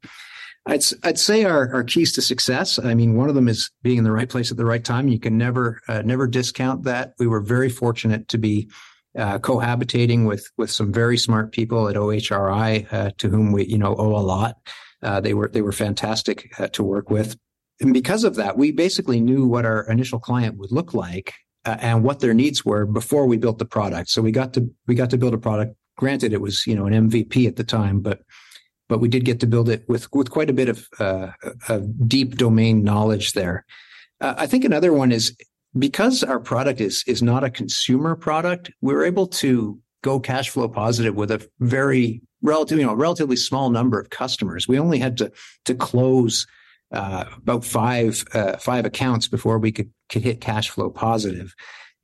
I'd, 0.66 0.84
I'd 1.04 1.20
say 1.20 1.46
our, 1.46 1.74
our 1.74 1.84
keys 1.84 2.14
to 2.14 2.22
success. 2.22 2.80
I 2.80 2.94
mean, 2.94 3.16
one 3.16 3.30
of 3.30 3.36
them 3.36 3.48
is 3.48 3.70
being 3.84 4.00
in 4.00 4.04
the 4.04 4.12
right 4.12 4.30
place 4.30 4.52
at 4.52 4.58
the 4.58 4.66
right 4.66 4.84
time. 4.84 5.08
You 5.08 5.20
can 5.20 5.38
never, 5.38 5.82
uh, 5.88 6.02
never 6.02 6.28
discount 6.28 6.84
that. 6.84 7.14
We 7.20 7.28
were 7.28 7.42
very 7.42 7.70
fortunate 7.70 8.28
to 8.30 8.38
be 8.38 8.70
uh, 9.18 9.40
cohabitating 9.40 10.28
with 10.28 10.48
with 10.58 10.70
some 10.70 10.94
very 10.94 11.18
smart 11.18 11.52
people 11.52 11.90
at 11.90 11.96
OHRI, 11.96 12.94
uh, 12.94 13.12
to 13.18 13.30
whom 13.30 13.52
we, 13.52 13.66
you 13.66 13.78
know, 13.78 13.96
owe 13.96 14.16
a 14.16 14.22
lot. 14.22 14.58
Uh, 15.02 15.20
they 15.20 15.34
were 15.34 15.50
they 15.52 15.62
were 15.62 15.72
fantastic 15.72 16.54
uh, 16.60 16.68
to 16.68 16.84
work 16.84 17.10
with 17.10 17.36
and 17.82 17.94
because 17.94 18.24
of 18.24 18.36
that, 18.36 18.58
we 18.58 18.72
basically 18.72 19.22
knew 19.22 19.48
what 19.48 19.66
our 19.66 19.90
initial 19.90 20.20
client 20.20 20.58
would 20.58 20.72
look 20.72 20.94
like 20.94 21.34
uh, 21.66 21.78
and 21.80 22.04
what 22.04 22.20
their 22.20 22.34
needs 22.34 22.66
were 22.66 22.86
before 22.86 23.26
we 23.26 23.38
built 23.38 23.58
the 23.58 23.66
product. 23.66 24.10
So 24.10 24.22
we 24.22 24.32
got 24.32 24.54
to 24.54 24.70
we 24.88 24.96
got 24.96 25.10
to 25.12 25.18
build 25.18 25.34
a 25.34 25.38
product. 25.38 25.76
Granted, 25.98 26.34
it 26.34 26.42
was 26.42 26.66
you 26.68 26.76
know 26.76 26.86
an 26.86 27.10
MVP 27.10 27.48
at 27.48 27.56
the 27.56 27.64
time, 27.64 28.02
but 28.02 28.22
but 28.88 29.00
we 29.00 29.08
did 29.08 29.24
get 29.24 29.40
to 29.42 29.48
build 29.48 29.70
it 29.70 29.88
with 29.88 30.12
with 30.14 30.32
quite 30.32 30.50
a 30.50 30.54
bit 30.54 30.70
of, 30.70 30.88
uh, 31.00 31.32
of 31.70 32.08
deep 32.08 32.36
domain 32.36 32.84
knowledge 32.84 33.34
there. 33.34 33.66
Uh, 34.20 34.34
I 34.38 34.48
think 34.48 34.66
another 34.66 34.92
one 34.92 35.12
is 35.12 35.38
because 35.78 36.24
our 36.24 36.40
product 36.40 36.82
is 36.82 37.04
is 37.08 37.22
not 37.22 37.44
a 37.44 37.50
consumer 37.50 38.16
product, 38.16 38.72
we're 38.82 39.06
able 39.06 39.28
to 39.28 39.80
go 40.02 40.20
cash 40.20 40.50
flow 40.50 40.68
positive 40.68 41.16
with 41.16 41.32
a 41.32 41.48
very 41.60 42.22
relatively 42.42 42.82
you 42.82 42.88
know 42.88 42.94
relatively 42.94 43.36
small 43.36 43.70
number 43.70 44.00
of 44.00 44.10
customers. 44.10 44.68
We 44.68 44.80
only 44.80 45.00
had 45.00 45.18
to 45.18 45.32
to 45.66 45.76
close 45.76 46.48
uh, 46.92 47.26
about 47.38 47.64
five 47.66 48.26
uh, 48.34 48.58
five 48.58 48.86
accounts 48.86 49.28
before 49.28 49.60
we 49.60 49.72
could 49.72 49.92
could 50.10 50.24
hit 50.24 50.42
cash 50.42 50.70
flow 50.70 50.90
positive. 50.90 51.54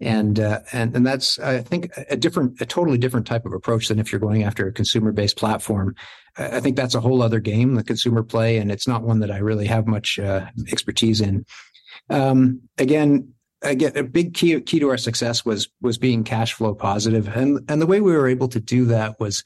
And 0.02 0.40
uh, 0.40 0.60
and 0.74 0.96
and 0.96 1.06
that's 1.06 1.40
I 1.40 1.62
think 1.62 1.92
a 2.10 2.18
different 2.18 2.60
a 2.62 2.66
totally 2.66 2.98
different 2.98 3.26
type 3.26 3.46
of 3.46 3.54
approach 3.54 3.88
than 3.88 4.00
if 4.00 4.12
you're 4.12 4.20
going 4.20 4.44
after 4.44 4.68
a 4.68 4.74
consumer 4.74 5.12
based 5.12 5.38
platform. 5.38 5.96
I 6.38 6.60
think 6.60 6.76
that's 6.76 6.96
a 6.96 7.00
whole 7.00 7.22
other 7.22 7.40
game, 7.40 7.76
the 7.76 7.84
consumer 7.84 8.22
play, 8.22 8.58
and 8.58 8.70
it's 8.70 8.88
not 8.88 9.04
one 9.04 9.20
that 9.20 9.32
I 9.32 9.38
really 9.38 9.68
have 9.68 9.88
much 9.88 10.20
uh, 10.20 10.48
expertise 10.70 11.22
in. 11.22 11.46
Um, 12.10 12.62
again, 12.78 13.34
again, 13.62 13.94
a 13.96 14.04
big 14.04 14.34
key 14.34 14.60
key 14.62 14.80
to 14.80 14.90
our 14.90 14.98
success 14.98 15.46
was 15.46 15.70
was 15.82 15.98
being 15.98 16.26
cash 16.26 16.54
flow 16.54 16.76
positive, 16.76 17.28
and 17.30 17.60
and 17.70 17.82
the 17.82 17.88
way 17.88 18.02
we 18.02 18.12
were 18.12 18.28
able 18.28 18.50
to 18.50 18.60
do 18.60 18.86
that 18.86 19.20
was 19.20 19.44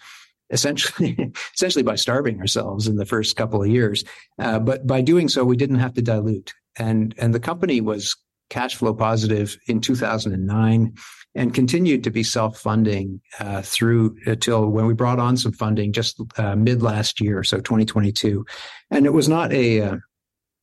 essentially 0.50 1.32
essentially 1.54 1.84
by 1.84 1.96
starving 1.96 2.40
ourselves 2.40 2.88
in 2.88 2.96
the 2.96 3.06
first 3.06 3.36
couple 3.36 3.62
of 3.62 3.70
years. 3.70 4.04
Uh, 4.38 4.60
but 4.60 4.86
by 4.86 5.02
doing 5.02 5.30
so, 5.30 5.44
we 5.44 5.58
didn't 5.58 5.80
have 5.80 5.94
to 5.94 6.02
dilute, 6.02 6.54
and 6.78 7.16
and 7.18 7.34
the 7.34 7.40
company 7.40 7.82
was 7.82 8.16
cash 8.50 8.76
flow 8.76 8.94
positive 8.94 9.58
in 9.68 9.80
2009 9.80 10.94
and 11.36 11.54
continued 11.54 12.04
to 12.04 12.10
be 12.10 12.24
self-funding 12.24 13.22
uh, 13.40 13.62
through 13.62 14.18
until 14.26 14.68
when 14.68 14.88
we 14.88 14.94
brought 14.94 15.20
on 15.20 15.38
some 15.38 15.52
funding 15.52 15.94
just 15.94 16.20
uh, 16.38 16.56
mid 16.56 16.82
last 16.82 17.22
year, 17.22 17.44
so 17.44 17.58
2022, 17.58 18.46
and 18.90 19.06
it 19.06 19.14
was 19.14 19.30
not 19.30 19.54
a 19.54 19.82
uh, 19.82 19.96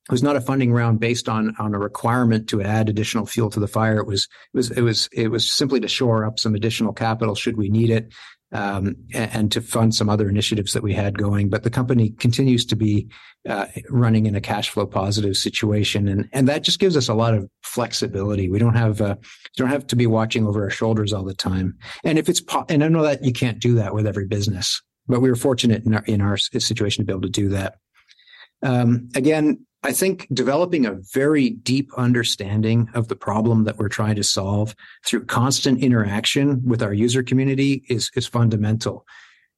it 0.08 0.12
was 0.12 0.22
not 0.22 0.36
a 0.36 0.40
funding 0.40 0.72
round 0.72 1.00
based 1.00 1.28
on 1.28 1.54
on 1.58 1.74
a 1.74 1.78
requirement 1.78 2.48
to 2.48 2.62
add 2.62 2.88
additional 2.88 3.26
fuel 3.26 3.50
to 3.50 3.60
the 3.60 3.68
fire. 3.68 3.98
It 3.98 4.06
was 4.06 4.28
it 4.52 4.56
was 4.56 4.70
it 4.72 4.80
was 4.82 5.08
it 5.12 5.28
was 5.28 5.52
simply 5.52 5.80
to 5.80 5.88
shore 5.88 6.24
up 6.24 6.38
some 6.38 6.54
additional 6.54 6.92
capital 6.92 7.34
should 7.34 7.56
we 7.56 7.68
need 7.68 7.90
it, 7.90 8.12
um, 8.52 8.96
and, 9.12 9.50
to 9.52 9.60
fund 9.60 9.94
some 9.94 10.08
other 10.08 10.28
initiatives 10.28 10.72
that 10.72 10.82
we 10.82 10.94
had 10.94 11.18
going. 11.18 11.48
But 11.48 11.62
the 11.62 11.70
company 11.70 12.10
continues 12.10 12.64
to 12.66 12.76
be 12.76 13.08
uh, 13.48 13.66
running 13.90 14.26
in 14.26 14.34
a 14.34 14.40
cash 14.40 14.70
flow 14.70 14.86
positive 14.86 15.36
situation, 15.36 16.08
and 16.08 16.28
and 16.32 16.48
that 16.48 16.62
just 16.62 16.78
gives 16.78 16.96
us 16.96 17.08
a 17.08 17.14
lot 17.14 17.34
of 17.34 17.48
flexibility. 17.62 18.48
We 18.48 18.58
don't 18.58 18.76
have 18.76 19.00
uh, 19.00 19.16
don't 19.56 19.68
have 19.68 19.86
to 19.88 19.96
be 19.96 20.06
watching 20.06 20.46
over 20.46 20.62
our 20.64 20.70
shoulders 20.70 21.12
all 21.12 21.24
the 21.24 21.34
time. 21.34 21.76
And 22.04 22.18
if 22.18 22.28
it's 22.28 22.40
po- 22.40 22.66
and 22.68 22.84
I 22.84 22.88
know 22.88 23.02
that 23.02 23.24
you 23.24 23.32
can't 23.32 23.58
do 23.58 23.74
that 23.76 23.94
with 23.94 24.06
every 24.06 24.26
business, 24.26 24.80
but 25.06 25.20
we 25.20 25.28
were 25.28 25.36
fortunate 25.36 25.84
in 25.84 25.94
our 25.94 26.04
in 26.04 26.20
our 26.20 26.36
situation 26.36 27.02
to 27.02 27.06
be 27.06 27.12
able 27.12 27.22
to 27.22 27.28
do 27.28 27.48
that. 27.50 27.76
Um, 28.62 29.08
again, 29.14 29.65
I 29.82 29.92
think 29.92 30.26
developing 30.32 30.84
a 30.86 30.98
very 31.12 31.50
deep 31.50 31.90
understanding 31.96 32.88
of 32.94 33.08
the 33.08 33.16
problem 33.16 33.64
that 33.64 33.78
we're 33.78 33.88
trying 33.88 34.16
to 34.16 34.24
solve 34.24 34.74
through 35.04 35.26
constant 35.26 35.80
interaction 35.80 36.64
with 36.64 36.82
our 36.82 36.92
user 36.92 37.22
community 37.22 37.84
is, 37.88 38.10
is 38.16 38.26
fundamental. 38.26 39.06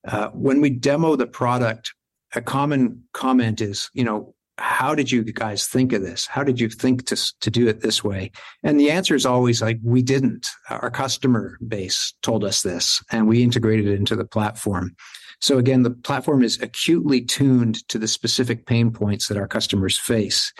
Uh, 0.06 0.28
when 0.28 0.60
we 0.60 0.70
demo 0.70 1.16
the 1.16 1.26
product, 1.26 1.94
a 2.34 2.42
common 2.42 3.04
comment 3.12 3.60
is, 3.60 3.90
you 3.94 4.04
know, 4.04 4.34
how 4.58 4.94
did 4.94 5.10
you 5.10 5.22
guys 5.22 5.66
think 5.66 5.92
of 5.92 6.02
this? 6.02 6.26
How 6.26 6.42
did 6.42 6.60
you 6.60 6.68
think 6.68 7.06
to, 7.06 7.32
to 7.40 7.50
do 7.50 7.68
it 7.68 7.80
this 7.80 8.02
way? 8.02 8.32
And 8.62 8.78
the 8.78 8.90
answer 8.90 9.14
is 9.14 9.24
always 9.24 9.62
like, 9.62 9.78
we 9.82 10.02
didn't. 10.02 10.48
Our 10.68 10.90
customer 10.90 11.56
base 11.66 12.12
told 12.22 12.44
us 12.44 12.62
this 12.62 13.02
and 13.10 13.28
we 13.28 13.42
integrated 13.42 13.86
it 13.86 13.94
into 13.94 14.16
the 14.16 14.24
platform. 14.24 14.96
So 15.40 15.58
again, 15.58 15.82
the 15.82 15.90
platform 15.90 16.42
is 16.42 16.60
acutely 16.60 17.20
tuned 17.20 17.86
to 17.88 17.98
the 17.98 18.08
specific 18.08 18.66
pain 18.66 18.90
points 18.90 19.28
that 19.28 19.38
our 19.38 19.46
customers 19.46 19.98
face. 19.98 20.52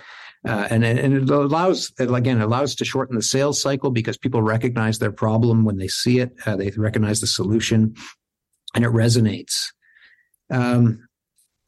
Uh, 0.47 0.69
and, 0.71 0.85
and 0.85 1.15
it 1.15 1.31
allows, 1.31 1.93
again, 1.99 2.41
it 2.41 2.45
allows 2.45 2.77
to 2.77 2.85
shorten 2.85 3.17
the 3.17 3.23
sales 3.23 3.61
cycle 3.61 3.91
because 3.91 4.17
people 4.17 4.41
recognize 4.41 4.99
their 4.99 5.11
problem 5.11 5.65
when 5.65 5.79
they 5.79 5.89
see 5.89 6.21
it. 6.21 6.33
Uh, 6.47 6.55
they 6.55 6.71
recognize 6.77 7.21
the 7.21 7.27
solution 7.27 7.95
and 8.75 8.85
it 8.85 8.91
resonates. 8.91 9.67
Um, 10.51 11.09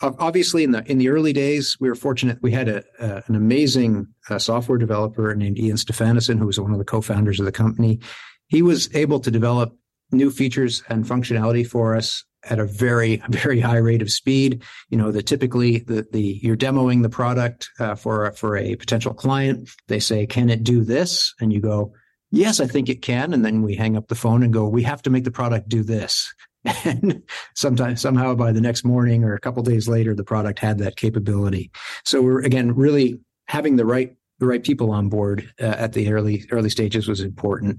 obviously 0.03 0.65
in 0.65 0.71
the 0.71 0.83
in 0.91 0.99
the 0.99 1.09
early 1.09 1.33
days 1.33 1.77
we 1.81 1.89
were 1.89 1.95
fortunate 1.95 2.39
we 2.41 2.51
had 2.51 2.69
a, 2.69 2.83
an 3.27 3.35
amazing 3.35 4.07
uh, 4.31 4.39
software 4.39 4.79
developer 4.79 5.35
named 5.35 5.59
ian 5.59 5.77
stefanisson 5.77 6.39
who 6.39 6.47
was 6.47 6.59
one 6.59 6.73
of 6.73 6.79
the 6.79 6.85
co-founders 6.85 7.39
of 7.39 7.45
the 7.45 7.53
company 7.53 8.01
he 8.49 8.63
was 8.63 8.89
able 8.95 9.21
to 9.21 9.31
develop 9.31 9.77
new 10.13 10.31
features 10.31 10.83
and 10.89 11.05
functionality 11.05 11.67
for 11.67 11.97
us 11.97 12.25
at 12.45 12.59
a 12.59 12.65
very 12.65 13.23
very 13.29 13.61
high 13.61 13.77
rate 13.77 14.03
of 14.03 14.11
speed. 14.11 14.63
You 14.89 14.99
know, 14.99 15.13
that 15.13 15.27
typically 15.27 15.79
the 15.79 16.07
the 16.11 16.41
you're 16.43 16.57
demoing 16.57 17.03
the 17.03 17.09
product 17.09 17.69
uh, 17.79 17.95
for 17.95 18.33
for 18.33 18.57
a 18.57 18.77
potential 18.77 19.15
client. 19.15 19.69
They 19.89 20.01
say, 20.01 20.27
"Can 20.27 20.51
it 20.51 20.65
do 20.65 20.85
this?" 20.85 21.35
And 21.41 21.53
you 21.53 21.61
go, 21.61 21.93
"Yes, 22.31 22.61
I 22.61 22.67
think 22.67 22.89
it 22.89 23.03
can." 23.03 23.33
And 23.33 23.45
then 23.45 23.63
we 23.63 23.75
hang 23.75 23.97
up 23.97 24.09
the 24.09 24.15
phone 24.15 24.43
and 24.43 24.53
go, 24.53 24.67
"We 24.69 24.83
have 24.85 25.03
to 25.03 25.11
make 25.11 25.25
the 25.25 25.31
product 25.31 25.69
do 25.69 25.83
this." 25.83 26.33
And 26.85 27.23
sometimes 27.55 28.03
somehow 28.03 28.35
by 28.35 28.53
the 28.53 28.61
next 28.61 28.85
morning 28.85 29.25
or 29.25 29.33
a 29.33 29.41
couple 29.41 29.63
days 29.63 29.89
later, 29.89 30.15
the 30.15 30.25
product 30.25 30.59
had 30.59 30.77
that 30.79 30.97
capability. 30.97 31.71
So 32.05 32.21
we're 32.21 32.43
again 32.43 32.75
really 32.75 33.19
having 33.49 33.77
the 33.77 33.87
right 33.87 34.15
the 34.41 34.47
right 34.47 34.63
people 34.63 34.91
on 34.91 35.09
board 35.09 35.53
uh, 35.61 35.67
at 35.67 35.93
the 35.93 36.13
early 36.13 36.45
early 36.51 36.71
stages 36.71 37.07
was 37.07 37.21
important. 37.21 37.79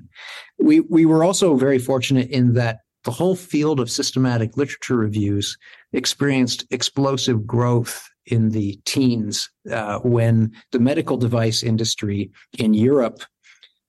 We 0.60 0.80
we 0.80 1.06
were 1.06 1.24
also 1.24 1.56
very 1.56 1.80
fortunate 1.80 2.30
in 2.30 2.54
that 2.54 2.80
the 3.04 3.12
whole 3.12 3.36
field 3.36 3.80
of 3.80 3.90
systematic 3.90 4.56
literature 4.58 4.96
reviews 4.96 5.58
experienced 5.92 6.66
explosive 6.70 7.46
growth 7.46 8.08
in 8.28 8.50
the 8.50 8.80
teens 8.86 9.50
uh, 9.72 10.00
when 10.00 10.52
the 10.72 10.80
medical 10.80 11.18
device 11.18 11.64
industry 11.64 12.32
in 12.60 12.74
Europe 12.74 13.24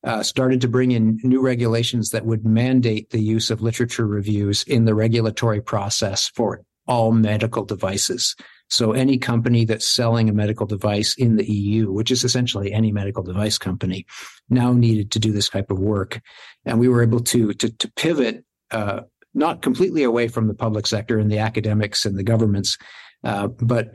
uh, 0.05 0.23
started 0.23 0.61
to 0.62 0.69
bring 0.69 0.91
in 0.93 1.21
new 1.23 1.41
regulations 1.41 2.11
that 2.11 2.25
would 2.25 2.45
mandate 2.45 3.11
the 3.11 3.21
use 3.21 3.50
of 3.50 3.62
literature 3.62 4.07
reviews 4.07 4.62
in 4.64 4.85
the 4.85 4.95
regulatory 4.95 5.61
process 5.61 6.29
for 6.35 6.62
all 6.88 7.12
medical 7.12 7.64
devices. 7.64 8.35
So 8.73 8.93
any 8.93 9.19
company 9.19 9.67
that's 9.67 9.87
selling 9.87 10.31
a 10.31 10.33
medical 10.33 10.67
device 10.67 11.14
in 11.17 11.37
the 11.37 11.45
EU, 11.45 11.93
which 11.93 12.11
is 12.11 12.25
essentially 12.25 12.73
any 12.73 12.91
medical 12.91 13.23
device 13.23 13.59
company, 13.59 14.07
now 14.49 14.73
needed 14.73 15.11
to 15.12 15.19
do 15.19 15.31
this 15.31 15.50
type 15.50 15.71
of 15.71 15.79
work. 15.79 16.21
And 16.64 16.81
we 16.81 16.88
were 16.88 17.02
able 17.02 17.21
to, 17.21 17.52
to, 17.52 17.69
to 17.71 17.93
pivot 17.93 18.45
uh, 18.71 19.00
not 19.35 19.61
completely 19.61 20.05
away 20.05 20.29
from 20.29 20.49
the 20.49 20.55
public 20.55 20.87
sector 20.87 21.19
and 21.19 21.31
the 21.31 21.38
academics 21.38 22.07
and 22.07 22.19
the 22.19 22.23
governments, 22.23 22.79
uh, 23.25 23.49
but 23.49 23.91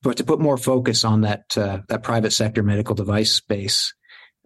but 0.00 0.16
to 0.16 0.24
put 0.24 0.40
more 0.40 0.56
focus 0.56 1.04
on 1.04 1.22
that 1.22 1.56
uh, 1.56 1.78
that 1.88 2.02
private 2.02 2.32
sector 2.32 2.62
medical 2.62 2.94
device 2.94 3.32
space 3.32 3.94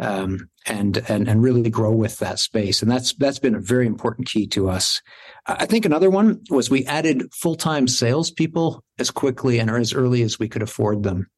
um, 0.03 0.49
and 0.67 0.99
and 1.09 1.29
and 1.29 1.43
really 1.43 1.71
grow 1.71 1.93
with 1.93 2.19
that 2.19 2.39
space. 2.39 2.83
And 2.83 2.91
that's 2.91 3.15
that's 3.15 3.39
been 3.39 3.55
a 3.55 3.61
very 3.61 3.87
important 3.87 4.29
key 4.29 4.47
to 4.49 4.69
us. 4.69 5.01
I 5.47 5.65
think 5.65 5.85
another 5.85 6.11
one 6.11 6.41
was 6.51 6.69
we 6.69 6.85
added 6.87 7.33
full 7.33 7.55
time 7.55 7.87
salespeople 7.87 8.83
as 8.99 9.11
quickly 9.11 9.59
and 9.59 9.71
as 9.71 9.95
early 9.95 10.23
as 10.23 10.39
we 10.39 10.49
could 10.49 10.63
afford 10.63 11.05
them. 11.05 11.29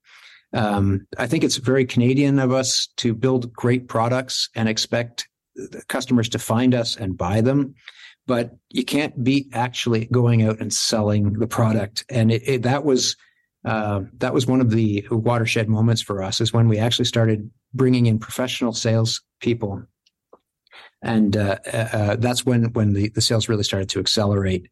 Um, 0.54 1.06
I 1.18 1.26
think 1.26 1.44
it's 1.44 1.56
very 1.56 1.85
Canadian 1.85 2.38
of 2.38 2.52
us 2.52 2.88
to 2.99 3.12
build 3.12 3.52
great 3.52 3.88
products 3.88 4.49
and 4.54 4.68
expect 4.68 5.28
customers 5.88 6.28
to 6.30 6.38
find 6.38 6.75
us 6.75 6.97
and 6.97 7.16
buy 7.16 7.40
them 7.40 7.75
but 8.26 8.56
you 8.71 8.85
can't 8.85 9.23
beat 9.23 9.49
actually 9.52 10.06
going 10.06 10.42
out 10.42 10.59
and 10.59 10.73
selling 10.73 11.35
the 11.35 11.47
product. 11.47 12.04
And 12.09 12.33
it, 12.33 12.42
it, 12.47 12.62
that 12.62 12.85
was 12.85 13.16
uh, 13.64 14.02
that 14.18 14.35
was 14.35 14.47
one 14.47 14.61
of 14.61 14.71
the 14.71 15.06
watershed 15.11 15.68
moments 15.68 16.02
for 16.02 16.23
us 16.23 16.40
is 16.40 16.52
when 16.52 16.68
we 16.68 16.78
actually 16.78 17.06
started 17.06 17.50
bringing 17.75 18.07
in 18.07 18.19
professional 18.19 18.73
sales 18.73 19.23
people, 19.40 19.83
and 21.02 21.37
uh, 21.37 21.59
uh, 21.73 21.88
uh, 21.93 22.16
that's 22.16 22.47
when 22.47 22.73
when 22.73 22.93
the, 22.95 23.11
the 23.11 23.21
sales 23.21 23.49
really 23.49 23.64
started 23.64 23.88
to 23.90 24.00
accelerate. 24.00 24.69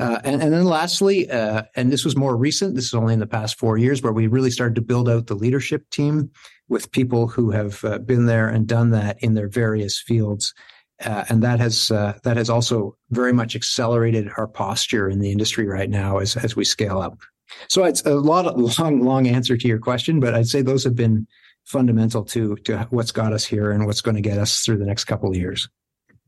Uh, 0.00 0.20
and, 0.22 0.40
and, 0.40 0.52
then 0.52 0.64
lastly, 0.64 1.28
uh, 1.28 1.62
and 1.74 1.90
this 1.90 2.04
was 2.04 2.16
more 2.16 2.36
recent, 2.36 2.76
this 2.76 2.84
is 2.84 2.94
only 2.94 3.12
in 3.12 3.18
the 3.18 3.26
past 3.26 3.58
four 3.58 3.76
years, 3.76 4.00
where 4.00 4.12
we 4.12 4.28
really 4.28 4.50
started 4.50 4.76
to 4.76 4.80
build 4.80 5.08
out 5.08 5.26
the 5.26 5.34
leadership 5.34 5.90
team 5.90 6.30
with 6.68 6.92
people 6.92 7.26
who 7.26 7.50
have 7.50 7.82
been 8.06 8.26
there 8.26 8.48
and 8.48 8.68
done 8.68 8.90
that 8.90 9.20
in 9.24 9.34
their 9.34 9.48
various 9.48 10.00
fields. 10.00 10.54
Uh, 11.04 11.24
and 11.28 11.42
that 11.42 11.60
has 11.60 11.90
uh, 11.90 12.18
that 12.24 12.36
has 12.36 12.50
also 12.50 12.96
very 13.10 13.32
much 13.32 13.54
accelerated 13.54 14.28
our 14.36 14.48
posture 14.48 15.08
in 15.08 15.20
the 15.20 15.30
industry 15.30 15.66
right 15.66 15.90
now 15.90 16.18
as 16.18 16.36
as 16.36 16.56
we 16.56 16.64
scale 16.64 16.98
up. 16.98 17.18
So 17.68 17.84
it's 17.84 18.02
a 18.02 18.14
lot 18.14 18.46
of 18.46 18.58
long 18.78 19.02
long 19.02 19.28
answer 19.28 19.56
to 19.56 19.68
your 19.68 19.78
question, 19.78 20.18
but 20.18 20.34
I'd 20.34 20.48
say 20.48 20.60
those 20.60 20.84
have 20.84 20.96
been 20.96 21.26
fundamental 21.68 22.24
to 22.24 22.56
to 22.56 22.78
what's 22.90 23.12
got 23.12 23.32
us 23.32 23.44
here 23.44 23.70
and 23.70 23.86
what's 23.86 24.00
going 24.00 24.14
to 24.14 24.22
get 24.22 24.38
us 24.38 24.60
through 24.60 24.78
the 24.78 24.86
next 24.86 25.04
couple 25.04 25.30
of 25.30 25.36
years. 25.36 25.68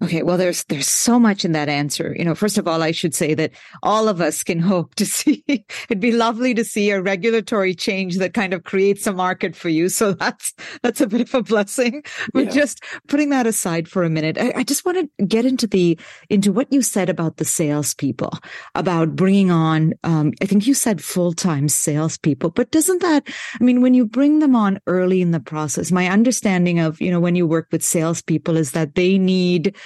Okay, 0.03 0.23
well, 0.23 0.39
there's 0.39 0.65
there's 0.65 0.89
so 0.89 1.19
much 1.19 1.45
in 1.45 1.53
that 1.53 1.69
answer. 1.69 2.15
You 2.19 2.25
know, 2.25 2.35
first 2.35 2.57
of 2.57 2.67
all, 2.67 2.83
I 2.83 2.91
should 2.91 3.15
say 3.15 3.35
that 3.35 3.53
all 3.83 4.09
of 4.09 4.23
us 4.23 4.43
can 4.43 4.59
hope 4.59 4.95
to 4.95 5.05
see. 5.07 5.45
it'd 5.47 6.01
be 6.01 6.13
lovely 6.13 6.55
to 6.55 6.65
see 6.65 6.91
a 6.91 7.03
regulatory 7.03 7.75
change 7.75 8.17
that 8.17 8.33
kind 8.33 8.55
of 8.55 8.65
creates 8.65 9.07
a 9.07 9.13
market 9.13 9.55
for 9.55 9.69
you. 9.69 9.89
So 9.91 10.13
that's 10.15 10.55
that's 10.83 11.03
a 11.03 11.07
bit 11.07 11.21
of 11.21 11.35
a 11.35 11.43
blessing. 11.43 12.03
But 12.33 12.47
yeah. 12.47 12.51
just 12.51 12.83
putting 13.09 13.29
that 13.31 13.47
aside 13.47 13.89
for 13.89 14.03
a 14.03 14.11
minute, 14.11 14.39
I, 14.39 14.53
I, 14.57 14.63
just 14.63 14.87
want 14.87 15.11
to 15.19 15.27
get 15.27 15.45
into 15.45 15.67
the 15.67 15.99
into 16.31 16.51
what 16.51 16.73
you 16.73 16.81
said 16.81 17.11
about 17.11 17.37
the 17.37 17.45
salespeople, 17.45 18.33
about 18.75 19.15
bringing 19.15 19.51
on. 19.51 19.93
Um, 20.05 20.33
I 20.41 20.47
think 20.47 20.67
you 20.67 20.73
said 20.73 21.05
full 21.05 21.35
time 21.35 21.69
salespeople, 21.69 22.51
but 22.51 22.71
doesn't 22.71 23.03
that? 23.03 23.29
I 23.61 23.65
mean, 23.65 23.83
when 23.83 23.93
you 23.93 24.07
bring 24.07 24.39
them 24.39 24.57
on 24.57 24.81
early 24.87 25.21
in 25.21 25.33
the 25.33 25.41
process, 25.41 25.93
my 25.93 26.09
understanding 26.09 26.79
of 26.79 26.99
you 27.03 27.11
know 27.11 27.21
when 27.21 27.37
you 27.37 27.47
work 27.47 27.69
with 27.71 27.85
salespeople 27.85 28.57
is 28.57 28.71
that 28.71 28.95
they 28.95 29.19
need 29.19 29.77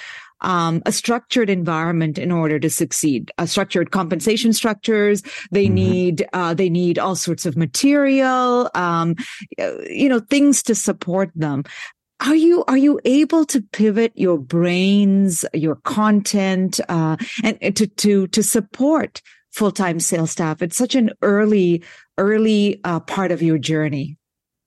um, 0.44 0.82
a 0.86 0.92
structured 0.92 1.50
environment 1.50 2.18
in 2.18 2.30
order 2.30 2.60
to 2.60 2.70
succeed. 2.70 3.32
A 3.38 3.46
structured 3.46 3.90
compensation 3.90 4.52
structures. 4.52 5.22
They 5.50 5.66
mm-hmm. 5.66 5.74
need 5.74 6.28
uh, 6.32 6.54
they 6.54 6.70
need 6.70 6.98
all 6.98 7.16
sorts 7.16 7.46
of 7.46 7.56
material, 7.56 8.70
um, 8.74 9.16
you 9.58 10.08
know, 10.08 10.20
things 10.20 10.62
to 10.64 10.74
support 10.74 11.30
them. 11.34 11.64
Are 12.20 12.36
you 12.36 12.64
are 12.68 12.76
you 12.76 13.00
able 13.04 13.44
to 13.46 13.60
pivot 13.60 14.12
your 14.14 14.38
brains, 14.38 15.44
your 15.52 15.76
content, 15.76 16.78
uh, 16.88 17.16
and 17.42 17.76
to 17.76 17.86
to 17.86 18.28
to 18.28 18.42
support 18.42 19.20
full 19.50 19.72
time 19.72 19.98
sales 19.98 20.30
staff? 20.30 20.62
It's 20.62 20.76
such 20.76 20.94
an 20.94 21.10
early 21.22 21.82
early 22.16 22.80
uh, 22.84 23.00
part 23.00 23.32
of 23.32 23.42
your 23.42 23.58
journey. 23.58 24.16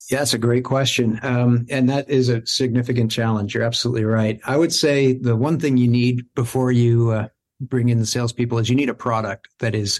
Yeah, 0.10 0.20
that's 0.20 0.34
a 0.34 0.38
great 0.38 0.64
question. 0.64 1.20
Um, 1.22 1.66
and 1.70 1.90
that 1.90 2.10
is 2.10 2.30
a 2.30 2.46
significant 2.46 3.12
challenge. 3.12 3.54
You're 3.54 3.64
absolutely 3.64 4.06
right. 4.06 4.40
I 4.46 4.56
would 4.56 4.74
say 4.74 5.14
the 5.14 5.36
one 5.36 5.60
thing 5.60 5.78
you 5.78 5.90
need 5.90 6.24
before 6.34 6.72
you 6.72 7.12
uh, 7.12 7.28
bring 7.60 7.90
in 7.90 8.00
the 8.00 8.06
salespeople 8.06 8.58
is 8.58 8.70
you 8.70 8.76
need 8.76 8.90
a 8.90 8.94
product 8.94 9.50
that 9.60 9.76
is 9.76 10.00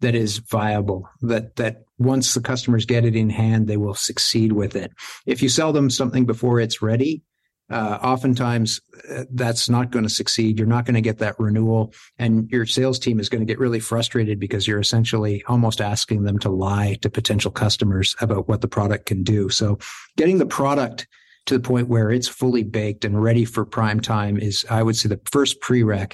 that 0.00 0.14
is 0.14 0.38
viable. 0.38 1.08
That 1.20 1.56
that 1.56 1.84
once 1.98 2.34
the 2.34 2.40
customers 2.40 2.86
get 2.86 3.04
it 3.04 3.16
in 3.16 3.30
hand, 3.30 3.66
they 3.66 3.76
will 3.76 3.94
succeed 3.94 4.52
with 4.52 4.76
it. 4.76 4.92
If 5.26 5.42
you 5.42 5.48
sell 5.48 5.72
them 5.72 5.90
something 5.90 6.24
before 6.24 6.58
it's 6.58 6.80
ready, 6.80 7.22
uh, 7.70 7.98
oftentimes 8.02 8.80
uh, 9.10 9.24
that's 9.32 9.68
not 9.68 9.90
going 9.90 10.02
to 10.02 10.10
succeed. 10.10 10.58
You're 10.58 10.66
not 10.66 10.84
going 10.84 10.94
to 10.94 11.00
get 11.00 11.18
that 11.18 11.38
renewal, 11.38 11.94
and 12.18 12.48
your 12.50 12.66
sales 12.66 12.98
team 12.98 13.18
is 13.18 13.28
going 13.28 13.40
to 13.40 13.50
get 13.50 13.58
really 13.58 13.80
frustrated 13.80 14.38
because 14.38 14.68
you're 14.68 14.80
essentially 14.80 15.42
almost 15.48 15.80
asking 15.80 16.24
them 16.24 16.38
to 16.40 16.50
lie 16.50 16.98
to 17.00 17.08
potential 17.08 17.50
customers 17.50 18.14
about 18.20 18.48
what 18.48 18.60
the 18.60 18.68
product 18.68 19.06
can 19.06 19.22
do. 19.22 19.48
So, 19.48 19.78
getting 20.16 20.38
the 20.38 20.46
product 20.46 21.06
to 21.46 21.54
the 21.54 21.66
point 21.66 21.88
where 21.88 22.10
it's 22.10 22.28
fully 22.28 22.62
baked 22.62 23.04
and 23.04 23.22
ready 23.22 23.44
for 23.44 23.64
prime 23.64 24.00
time 24.00 24.38
is, 24.38 24.64
I 24.70 24.82
would 24.82 24.96
say, 24.96 25.08
the 25.08 25.20
first 25.30 25.60
prereq. 25.60 26.12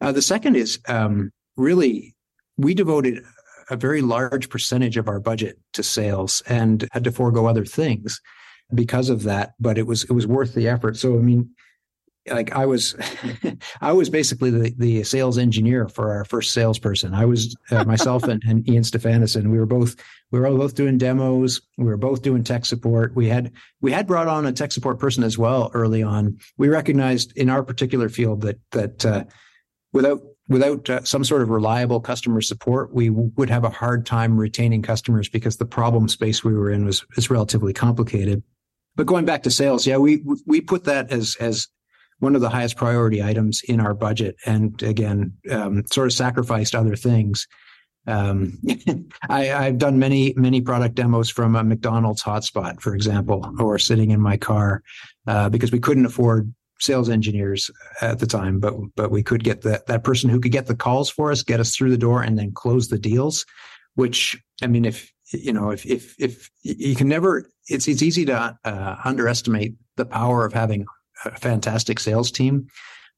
Uh, 0.00 0.12
the 0.12 0.22
second 0.22 0.56
is 0.56 0.78
um, 0.88 1.30
really 1.56 2.14
we 2.56 2.74
devoted 2.74 3.22
a 3.70 3.76
very 3.76 4.00
large 4.00 4.48
percentage 4.48 4.96
of 4.96 5.08
our 5.08 5.20
budget 5.20 5.58
to 5.72 5.82
sales 5.82 6.42
and 6.46 6.88
had 6.92 7.04
to 7.04 7.12
forego 7.12 7.46
other 7.46 7.64
things 7.64 8.20
because 8.74 9.08
of 9.08 9.22
that, 9.24 9.54
but 9.60 9.78
it 9.78 9.86
was 9.86 10.04
it 10.04 10.12
was 10.12 10.26
worth 10.26 10.54
the 10.54 10.68
effort. 10.68 10.96
So 10.96 11.14
I 11.14 11.22
mean, 11.22 11.50
like 12.28 12.54
I 12.54 12.66
was, 12.66 12.94
I 13.80 13.92
was 13.92 14.10
basically 14.10 14.50
the, 14.50 14.74
the 14.76 15.04
sales 15.04 15.38
engineer 15.38 15.88
for 15.88 16.12
our 16.12 16.24
first 16.24 16.52
salesperson. 16.52 17.14
I 17.14 17.24
was 17.24 17.56
uh, 17.70 17.84
myself 17.84 18.24
and, 18.24 18.42
and 18.46 18.68
Ian 18.68 18.82
Stefanison. 18.82 19.50
We 19.50 19.58
were 19.58 19.66
both 19.66 19.96
we 20.32 20.40
were 20.40 20.50
both 20.50 20.74
doing 20.74 20.98
demos. 20.98 21.60
We 21.78 21.84
were 21.84 21.96
both 21.96 22.22
doing 22.22 22.42
tech 22.42 22.64
support. 22.66 23.14
We 23.14 23.28
had 23.28 23.52
we 23.80 23.92
had 23.92 24.06
brought 24.06 24.28
on 24.28 24.46
a 24.46 24.52
tech 24.52 24.72
support 24.72 24.98
person 24.98 25.22
as 25.22 25.38
well 25.38 25.70
early 25.74 26.02
on. 26.02 26.38
We 26.56 26.68
recognized 26.68 27.36
in 27.36 27.48
our 27.48 27.62
particular 27.62 28.08
field 28.08 28.42
that 28.42 28.58
that 28.72 29.06
uh, 29.06 29.24
without 29.92 30.20
without 30.48 30.88
uh, 30.88 31.04
some 31.04 31.24
sort 31.24 31.42
of 31.42 31.50
reliable 31.50 32.00
customer 32.00 32.40
support, 32.40 32.92
we 32.92 33.10
would 33.10 33.50
have 33.50 33.64
a 33.64 33.70
hard 33.70 34.06
time 34.06 34.36
retaining 34.36 34.82
customers 34.82 35.28
because 35.28 35.56
the 35.56 35.66
problem 35.66 36.08
space 36.08 36.44
we 36.44 36.54
were 36.54 36.70
in 36.70 36.84
was 36.84 37.04
is 37.16 37.30
relatively 37.30 37.72
complicated. 37.72 38.42
But 38.96 39.06
going 39.06 39.24
back 39.24 39.42
to 39.44 39.50
sales, 39.50 39.86
yeah, 39.86 39.98
we 39.98 40.22
we 40.46 40.60
put 40.60 40.84
that 40.84 41.12
as 41.12 41.36
as 41.38 41.68
one 42.18 42.34
of 42.34 42.40
the 42.40 42.48
highest 42.48 42.76
priority 42.76 43.22
items 43.22 43.62
in 43.62 43.78
our 43.78 43.94
budget, 43.94 44.36
and 44.46 44.82
again, 44.82 45.34
um, 45.50 45.84
sort 45.86 46.06
of 46.06 46.12
sacrificed 46.14 46.74
other 46.74 46.96
things. 46.96 47.46
Um, 48.06 48.58
I, 49.28 49.44
have 49.44 49.78
done 49.78 49.98
many 49.98 50.32
many 50.36 50.60
product 50.60 50.94
demos 50.94 51.28
from 51.28 51.56
a 51.56 51.64
McDonald's 51.64 52.22
hotspot, 52.22 52.80
for 52.80 52.94
example, 52.94 53.54
or 53.58 53.78
sitting 53.78 54.10
in 54.10 54.20
my 54.20 54.36
car 54.36 54.82
uh, 55.26 55.48
because 55.50 55.72
we 55.72 55.80
couldn't 55.80 56.06
afford 56.06 56.52
sales 56.78 57.08
engineers 57.08 57.70
at 58.00 58.18
the 58.18 58.26
time, 58.26 58.60
but 58.60 58.74
but 58.94 59.10
we 59.10 59.22
could 59.22 59.44
get 59.44 59.62
that 59.62 59.86
that 59.86 60.04
person 60.04 60.30
who 60.30 60.40
could 60.40 60.52
get 60.52 60.66
the 60.66 60.76
calls 60.76 61.10
for 61.10 61.30
us, 61.30 61.42
get 61.42 61.60
us 61.60 61.74
through 61.74 61.90
the 61.90 61.98
door, 61.98 62.22
and 62.22 62.38
then 62.38 62.52
close 62.52 62.88
the 62.88 62.98
deals. 62.98 63.44
Which 63.94 64.40
I 64.62 64.66
mean, 64.66 64.84
if 64.84 65.12
you 65.32 65.52
know, 65.52 65.70
if 65.70 65.84
if 65.86 66.14
if 66.18 66.50
you 66.62 66.94
can 66.94 67.08
never, 67.08 67.48
it's 67.68 67.88
it's 67.88 68.02
easy 68.02 68.24
to 68.26 68.58
uh, 68.64 68.96
underestimate 69.04 69.74
the 69.96 70.06
power 70.06 70.44
of 70.44 70.52
having 70.52 70.86
a 71.24 71.30
fantastic 71.38 71.98
sales 71.98 72.30
team. 72.30 72.68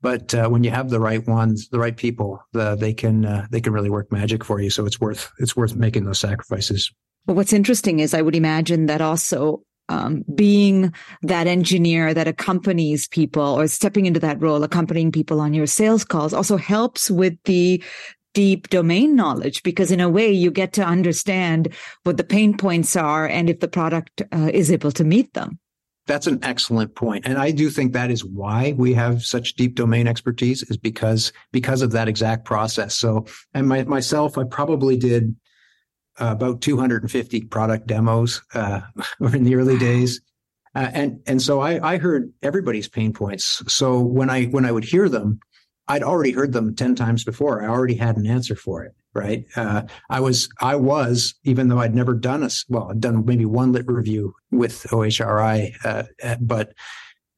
but 0.01 0.35
uh, 0.35 0.49
when 0.49 0.65
you 0.65 0.71
have 0.71 0.91
the 0.91 1.01
right 1.01 1.27
ones, 1.27 1.69
the 1.69 1.79
right 1.79 1.97
people, 1.97 2.41
the, 2.53 2.77
they 2.77 2.95
can 2.95 3.25
uh, 3.25 3.47
they 3.51 3.61
can 3.61 3.73
really 3.73 3.91
work 3.91 4.13
magic 4.13 4.45
for 4.45 4.61
you. 4.61 4.71
So 4.71 4.87
it's 4.87 5.01
worth 5.01 5.31
it's 5.39 5.57
worth 5.57 5.75
making 5.75 6.05
those 6.05 6.21
sacrifices. 6.21 6.91
Well, 7.27 7.37
what's 7.37 7.53
interesting 7.53 8.01
is 8.01 8.15
I 8.15 8.23
would 8.23 8.37
imagine 8.37 8.87
that 8.87 9.01
also 9.01 9.63
um, 9.91 10.25
being 10.35 10.93
that 11.23 11.47
engineer 11.47 12.15
that 12.15 12.29
accompanies 12.29 13.09
people 13.09 13.43
or 13.43 13.67
stepping 13.67 14.07
into 14.07 14.21
that 14.21 14.41
role, 14.41 14.63
accompanying 14.63 15.11
people 15.13 15.41
on 15.41 15.55
your 15.55 15.67
sales 15.67 16.05
calls 16.05 16.33
also 16.33 16.57
helps 16.57 17.11
with 17.11 17.35
the 17.45 17.83
deep 18.39 18.69
domain 18.69 19.17
knowledge 19.17 19.65
because 19.65 19.91
in 19.91 19.99
a 19.99 20.09
way 20.09 20.31
you 20.31 20.49
get 20.49 20.73
to 20.73 20.81
understand 20.81 21.75
what 22.05 22.17
the 22.17 22.23
pain 22.23 22.57
points 22.57 22.95
are 22.95 23.27
and 23.27 23.51
if 23.51 23.59
the 23.59 23.67
product 23.67 24.23
uh, 24.33 24.49
is 24.55 24.71
able 24.71 24.93
to 24.93 25.03
meet 25.03 25.35
them. 25.35 25.59
That's 26.07 26.29
an 26.29 26.39
excellent 26.45 26.95
point. 26.95 27.27
And 27.27 27.37
I 27.37 27.51
do 27.51 27.69
think 27.69 27.95
that 27.95 28.13
is 28.13 28.25
why 28.25 28.77
we 28.79 28.95
have 28.95 29.25
such 29.25 29.55
deep 29.55 29.75
domain 29.75 30.07
expertise 30.07 30.63
is 30.63 30.77
because, 30.77 31.33
because 31.51 31.83
of 31.83 31.91
that 31.91 32.07
exact 32.07 32.45
process. 32.45 32.95
So, 32.95 33.27
and 33.55 33.67
my, 33.67 33.83
myself, 33.83 34.39
I 34.39 34.45
probably 34.45 34.97
did 34.97 35.35
uh, 36.21 36.31
about 36.31 36.61
250 36.61 37.41
product 37.47 37.89
demos, 37.89 38.41
uh, 38.55 38.83
in 39.33 39.43
the 39.43 39.57
early 39.57 39.79
days. 39.79 40.21
Uh, 40.77 40.91
and, 40.93 41.21
and 41.27 41.43
so 41.43 41.59
I, 41.59 41.95
I 41.95 41.99
heard 41.99 42.33
everybody's 42.41 42.89
pain 42.89 43.13
points. 43.13 43.65
So 43.67 43.99
when 43.99 44.31
I, 44.31 44.45
when 44.45 44.65
I 44.65 44.71
would 44.71 44.85
hear 44.85 45.09
them, 45.09 45.41
I'd 45.89 46.03
already 46.03 46.33
heard 46.33 46.53
them 46.53 46.75
10 46.75 46.95
times 46.95 47.25
before. 47.25 47.63
I 47.63 47.69
already 47.69 47.95
had 47.95 48.17
an 48.17 48.27
answer 48.27 48.55
for 48.55 48.85
it. 48.85 48.95
Right. 49.15 49.47
Uh, 49.57 49.83
I 50.11 50.21
was, 50.21 50.49
I 50.61 50.77
was, 50.77 51.35
even 51.45 51.69
though 51.69 51.79
I'd 51.79 51.95
never 51.95 52.15
done 52.15 52.43
a, 52.43 52.51
well, 52.69 52.91
I'd 52.91 53.01
done 53.01 53.25
maybe 53.25 53.47
one 53.47 53.73
lit 53.73 53.87
review 53.89 54.35
with 54.53 54.85
OHRI, 54.91 55.75
uh, 55.85 56.05
uh, 56.23 56.37
but, 56.41 56.75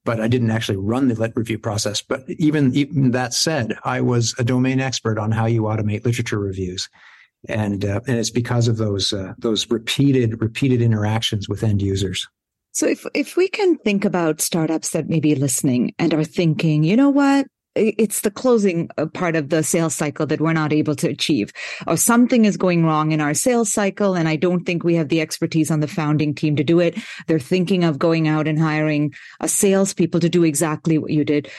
but 0.04 0.20
I 0.20 0.28
didn't 0.28 0.50
actually 0.50 0.76
run 0.76 1.08
the 1.08 1.14
lit 1.14 1.32
review 1.36 1.58
process. 1.58 2.02
But 2.02 2.24
even, 2.28 2.74
even 2.74 3.12
that 3.12 3.32
said, 3.32 3.76
I 3.84 4.00
was 4.00 4.34
a 4.38 4.44
domain 4.44 4.80
expert 4.80 5.18
on 5.18 5.30
how 5.30 5.46
you 5.46 5.62
automate 5.62 6.04
literature 6.04 6.40
reviews. 6.40 6.88
And, 7.48 7.84
uh, 7.84 8.00
and 8.06 8.18
it's 8.18 8.30
because 8.30 8.68
of 8.68 8.76
those, 8.76 9.12
uh, 9.12 9.32
those 9.38 9.70
repeated, 9.70 10.42
repeated 10.42 10.82
interactions 10.82 11.48
with 11.48 11.62
end 11.62 11.80
users. 11.80 12.28
So 12.72 12.86
if, 12.86 13.06
if 13.14 13.36
we 13.36 13.48
can 13.48 13.78
think 13.78 14.04
about 14.04 14.40
startups 14.40 14.90
that 14.90 15.08
may 15.08 15.20
be 15.20 15.34
listening 15.34 15.94
and 15.98 16.12
are 16.12 16.24
thinking, 16.24 16.84
you 16.84 16.96
know 16.96 17.10
what? 17.10 17.46
It's 17.74 18.22
the 18.22 18.30
closing 18.30 18.90
uh, 18.98 19.06
part 19.06 19.37
of 19.37 19.48
the 19.48 19.62
sales 19.62 19.94
cycle 19.94 20.26
that 20.26 20.40
we're 20.40 20.52
not 20.52 20.72
able 20.72 20.96
to 20.96 21.09
achieve. 21.09 21.52
Or 21.87 21.96
something 21.96 22.44
is 22.44 22.56
going 22.56 22.85
wrong 22.85 23.12
in 23.12 23.20
our 23.20 23.35
sales 23.35 23.72
cycle 23.72 24.14
and 24.14 24.28
i 24.28 24.37
don't 24.37 24.64
think 24.64 24.83
we 24.83 24.94
have 24.94 25.09
the 25.09 25.20
expertise 25.20 25.70
on 25.70 25.80
the 25.80 25.88
founding 25.88 26.35
team 26.35 26.56
to 26.56 26.64
do 26.64 26.80
it. 26.80 26.98
They're 27.26 27.38
thinking 27.38 27.85
of 27.85 27.98
going 27.98 28.28
out 28.28 28.48
and 28.48 28.59
hiring 28.59 29.14
a 29.40 29.48
salespeople 29.48 30.20
to 30.20 30.28
do 30.28 30.44
exactly 30.44 30.98
what 30.98 31.11
you 31.11 31.24
did 31.24 31.50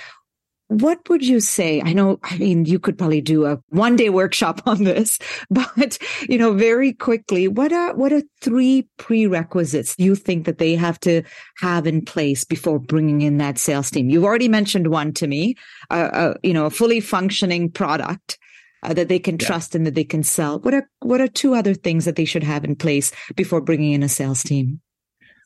what 0.72 1.10
would 1.10 1.22
you 1.22 1.42
say? 1.42 1.82
I 1.82 1.92
know, 1.92 2.18
I 2.24 2.38
mean, 2.38 2.64
you 2.64 2.80
could 2.80 2.98
probably 2.98 3.20
do 3.20 3.46
a 3.46 3.60
one 3.70 3.98
day 3.98 4.10
workshop 4.10 4.62
on 4.66 4.86
this, 4.86 5.20
but, 5.50 5.98
you 6.30 6.38
know, 6.38 6.54
very 6.54 6.94
quickly, 6.94 7.50
what 7.50 7.74
are, 7.74 7.94
what 7.94 8.14
are 8.14 8.22
three 8.40 8.88
prerequisites 8.98 9.96
you 9.98 10.16
think 10.16 10.46
that 10.46 10.60
they 10.60 10.76
have 10.76 10.98
to 11.02 11.24
have 11.58 11.88
in 11.88 12.06
place 12.06 12.46
before 12.46 12.80
bringing 12.80 13.22
in 13.22 13.38
that 13.38 13.58
sales 13.58 13.92
team? 13.92 14.10
You've 14.10 14.24
already 14.24 14.48
mentioned 14.48 14.88
one 14.88 15.12
to 15.14 15.28
me, 15.28 15.56
uh, 15.90 16.10
uh, 16.14 16.34
you 16.42 16.54
know, 16.54 16.68
a 16.68 16.72
fully 16.72 17.02
functioning 17.02 17.70
product. 17.70 18.38
Uh, 18.84 18.96
that 18.96 19.10
they 19.10 19.20
can 19.20 19.38
yeah. 19.40 19.46
trust 19.46 19.76
and 19.76 19.86
that 19.86 19.94
they 19.94 20.04
can 20.04 20.24
sell. 20.24 20.58
What 20.58 20.74
are 20.74 20.90
what 21.02 21.22
are 21.22 21.28
two 21.28 21.54
other 21.54 21.76
things 21.76 22.06
that 22.06 22.16
they 22.16 22.26
should 22.26 22.42
have 22.42 22.66
in 22.66 22.76
place 22.76 23.12
before 23.36 23.62
bringing 23.62 23.94
in 23.94 24.02
a 24.02 24.10
sales 24.10 24.42
team? 24.42 24.82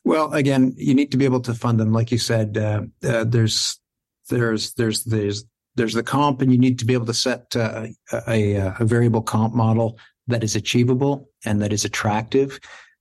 Well, 0.06 0.32
again, 0.32 0.72
you 0.78 0.94
need 0.94 1.10
to 1.10 1.18
be 1.18 1.26
able 1.26 1.40
to 1.40 1.52
fund 1.52 1.78
them. 1.78 1.92
Like 1.92 2.10
you 2.10 2.16
said, 2.16 2.56
uh, 2.56 2.84
uh, 3.06 3.24
there's 3.24 3.78
there's 4.28 4.74
there's 4.74 5.04
there's 5.04 5.44
there's 5.76 5.94
the 5.94 6.02
comp, 6.02 6.40
and 6.40 6.50
you 6.50 6.58
need 6.58 6.78
to 6.78 6.84
be 6.84 6.94
able 6.94 7.06
to 7.06 7.14
set 7.14 7.54
uh, 7.54 7.86
a, 8.26 8.54
a, 8.54 8.84
variable 8.84 9.22
comp 9.22 9.54
model 9.54 9.98
that 10.26 10.42
is 10.42 10.56
achievable 10.56 11.28
and 11.44 11.60
that 11.62 11.72
is 11.72 11.84
attractive. 11.84 12.58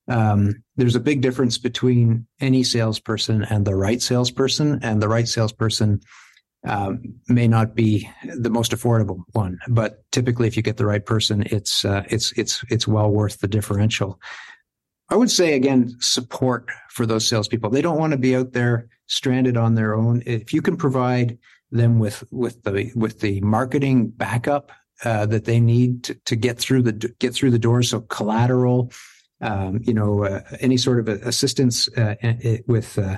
Um, 0.08 0.64
there's 0.76 0.96
a 0.96 1.00
big 1.00 1.22
difference 1.22 1.58
between 1.58 2.28
any 2.40 2.64
salesperson 2.64 3.44
and 3.44 3.66
the 3.66 3.76
right 3.76 4.02
salesperson, 4.02 4.80
and 4.84 5.02
the 5.02 5.08
right 5.08 5.28
salesperson 5.28 6.02
um, 6.68 7.02
may 7.28 7.48
not 7.48 7.76
be 7.76 8.10
the 8.24 8.50
most 8.50 8.72
affordable 8.72 9.24
one, 9.32 9.60
but 9.68 10.04
typically, 10.12 10.48
if 10.48 10.58
you 10.58 10.64
get 10.64 10.78
the 10.78 10.86
right 10.86 11.06
person, 11.06 11.44
it's 11.48 11.86
uh, 11.86 12.04
it's 12.10 12.32
it's 12.34 12.64
it's 12.70 12.88
well 12.88 13.10
worth 13.10 13.40
the 13.40 13.48
differential. 13.48 14.20
I 15.10 15.16
would 15.16 15.30
say 15.30 15.54
again, 15.54 15.96
support 16.00 16.70
for 16.90 17.06
those 17.06 17.28
salespeople. 17.28 17.70
They 17.70 17.82
don't 17.82 18.00
want 18.00 18.12
to 18.12 18.18
be 18.18 18.36
out 18.36 18.54
there 18.54 18.90
stranded 19.08 19.56
on 19.56 19.76
their 19.76 19.96
own. 19.96 20.24
If 20.26 20.54
you 20.54 20.62
can 20.62 20.78
provide 20.78 21.38
them 21.72 22.00
with 22.00 22.24
with 22.32 22.64
the 22.64 22.92
with 22.96 23.20
the 23.20 23.42
marketing 23.42 24.08
backup 24.08 24.72
uh, 25.04 25.26
that 25.28 25.46
they 25.46 25.60
need 25.60 26.04
to, 26.06 26.16
to 26.26 26.36
get 26.36 26.58
through 26.58 26.84
the 26.84 26.94
get 27.20 27.34
through 27.34 27.52
the 27.52 27.60
door, 27.60 27.84
so 27.84 28.02
collateral, 28.02 28.92
um, 29.42 29.80
you 29.84 29.94
know, 29.94 30.24
uh, 30.24 30.42
any 30.60 30.78
sort 30.78 31.00
of 31.00 31.08
assistance 31.08 31.88
uh, 31.98 32.16
with 32.66 32.98
uh, 32.98 33.18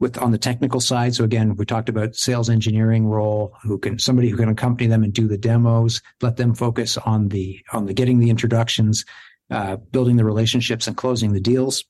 with 0.00 0.18
on 0.18 0.32
the 0.32 0.38
technical 0.38 0.80
side. 0.80 1.14
So 1.14 1.24
again, 1.24 1.56
we 1.56 1.64
talked 1.64 1.88
about 1.88 2.16
sales 2.16 2.50
engineering 2.50 3.06
role, 3.06 3.54
who 3.62 3.78
can 3.78 3.98
somebody 3.98 4.28
who 4.28 4.36
can 4.36 4.48
accompany 4.48 4.88
them 4.88 5.04
and 5.04 5.12
do 5.12 5.28
the 5.28 5.38
demos, 5.38 6.02
let 6.20 6.36
them 6.36 6.54
focus 6.54 6.98
on 6.98 7.28
the 7.28 7.60
on 7.72 7.86
the 7.86 7.94
getting 7.94 8.18
the 8.18 8.30
introductions, 8.30 9.04
uh, 9.50 9.76
building 9.76 10.16
the 10.16 10.24
relationships 10.24 10.86
and 10.86 10.96
closing 10.96 11.32
the 11.32 11.40
deals. 11.40 11.84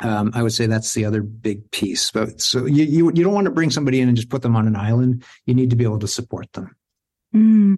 Um, 0.00 0.30
I 0.34 0.42
would 0.42 0.52
say 0.52 0.66
that's 0.66 0.94
the 0.94 1.04
other 1.04 1.22
big 1.22 1.70
piece. 1.72 2.10
But 2.10 2.40
so 2.40 2.64
you, 2.64 2.84
you, 2.84 3.12
you 3.14 3.22
don't 3.22 3.34
want 3.34 3.44
to 3.44 3.50
bring 3.50 3.70
somebody 3.70 4.00
in 4.00 4.08
and 4.08 4.16
just 4.16 4.30
put 4.30 4.42
them 4.42 4.56
on 4.56 4.66
an 4.66 4.76
island. 4.76 5.24
You 5.44 5.54
need 5.54 5.70
to 5.70 5.76
be 5.76 5.84
able 5.84 5.98
to 5.98 6.08
support 6.08 6.50
them. 6.54 6.74
Mm. 7.34 7.76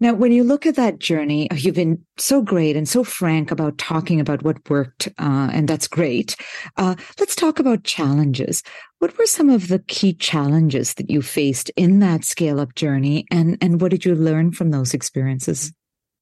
Now, 0.00 0.14
when 0.14 0.32
you 0.32 0.44
look 0.44 0.66
at 0.66 0.76
that 0.76 0.98
journey, 0.98 1.50
uh, 1.50 1.56
you've 1.56 1.74
been 1.74 2.04
so 2.16 2.40
great 2.40 2.76
and 2.76 2.88
so 2.88 3.04
frank 3.04 3.50
about 3.50 3.78
talking 3.78 4.20
about 4.20 4.42
what 4.42 4.68
worked, 4.70 5.08
uh, 5.18 5.50
and 5.52 5.68
that's 5.68 5.88
great. 5.88 6.36
Uh, 6.76 6.94
let's 7.18 7.34
talk 7.34 7.58
about 7.58 7.84
challenges. 7.84 8.62
What 8.98 9.16
were 9.18 9.26
some 9.26 9.50
of 9.50 9.68
the 9.68 9.80
key 9.80 10.14
challenges 10.14 10.94
that 10.94 11.10
you 11.10 11.22
faced 11.22 11.70
in 11.76 12.00
that 12.00 12.24
scale 12.24 12.60
up 12.60 12.74
journey, 12.74 13.26
and 13.30 13.58
and 13.60 13.80
what 13.80 13.90
did 13.90 14.04
you 14.04 14.14
learn 14.14 14.52
from 14.52 14.70
those 14.70 14.94
experiences? 14.94 15.72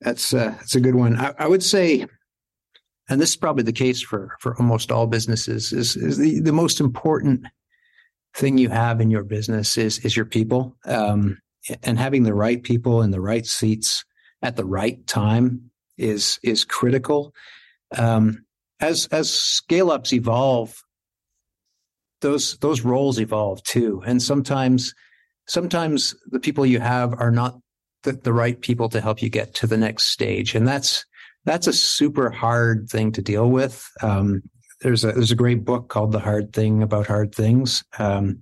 That's 0.01 0.35
uh, 0.35 0.55
that's 0.59 0.75
a 0.75 0.81
good 0.81 0.95
one. 0.95 1.19
I, 1.19 1.35
I 1.39 1.47
would 1.47 1.63
say 1.63 2.07
and 3.09 3.21
this 3.21 3.31
is 3.31 3.37
probably 3.37 3.63
the 3.63 3.73
case 3.73 4.03
for 4.03 4.37
for 4.41 4.57
almost 4.57 4.91
all 4.91 5.07
businesses 5.07 5.73
is 5.73 5.97
is 5.97 6.19
the, 6.19 6.41
the 6.41 6.53
most 6.53 6.81
important 6.81 7.47
thing 8.35 8.59
you 8.59 8.69
have 8.69 9.01
in 9.01 9.11
your 9.11 9.25
business 9.25 9.79
is 9.79 9.99
is 10.01 10.17
your 10.17 10.27
people. 10.27 10.77
Um, 10.85 11.39
and 11.83 11.99
having 11.99 12.23
the 12.23 12.35
right 12.35 12.63
people 12.63 13.03
in 13.03 13.11
the 13.11 13.21
right 13.21 13.47
seats 13.47 14.05
at 14.43 14.57
the 14.57 14.65
right 14.65 15.05
time 15.07 15.71
is 15.97 16.39
is 16.43 16.65
critical. 16.65 17.33
Um, 17.97 18.45
as 18.81 19.07
as 19.07 19.33
scale 19.33 19.91
ups 19.91 20.13
evolve 20.13 20.77
those 22.21 22.57
those 22.59 22.83
roles 22.83 23.21
evolve 23.21 23.63
too. 23.63 24.03
And 24.07 24.23
sometimes 24.23 24.95
sometimes 25.47 26.15
the 26.27 26.41
people 26.41 26.67
you 26.67 26.81
have 26.81 27.15
are 27.21 27.31
not 27.31 27.59
the, 28.03 28.13
the 28.13 28.33
right 28.33 28.61
people 28.61 28.89
to 28.91 29.01
help 29.01 29.23
you 29.23 29.29
get 29.29 29.55
to 29.55 29.67
the 29.67 29.77
next 29.77 30.07
stage. 30.07 30.55
And 30.55 30.67
that's 30.67 31.05
that's 31.47 31.69
a 31.69 31.73
super 31.73 32.29
hard 32.31 32.91
thing 32.91 33.13
to 33.13 33.23
deal 33.23 33.49
with. 33.51 33.89
Um, 34.03 34.43
there's 34.83 35.05
a 35.05 35.13
there's 35.13 35.31
a 35.31 35.37
great 35.37 35.65
book 35.65 35.89
called 35.89 36.13
The 36.13 36.19
Hard 36.19 36.53
Thing 36.53 36.83
About 36.83 37.07
Hard 37.07 37.35
Things. 37.35 37.83
Um, 37.99 38.41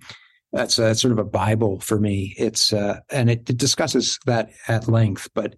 that's, 0.52 0.78
a, 0.78 0.82
that's 0.82 1.00
sort 1.00 1.12
of 1.12 1.18
a 1.18 1.24
bible 1.24 1.80
for 1.80 1.98
me. 1.98 2.34
It's 2.38 2.72
uh, 2.72 3.00
and 3.10 3.30
it, 3.30 3.48
it, 3.48 3.56
discusses 3.56 4.18
that 4.26 4.50
at 4.68 4.88
length. 4.88 5.28
But 5.34 5.54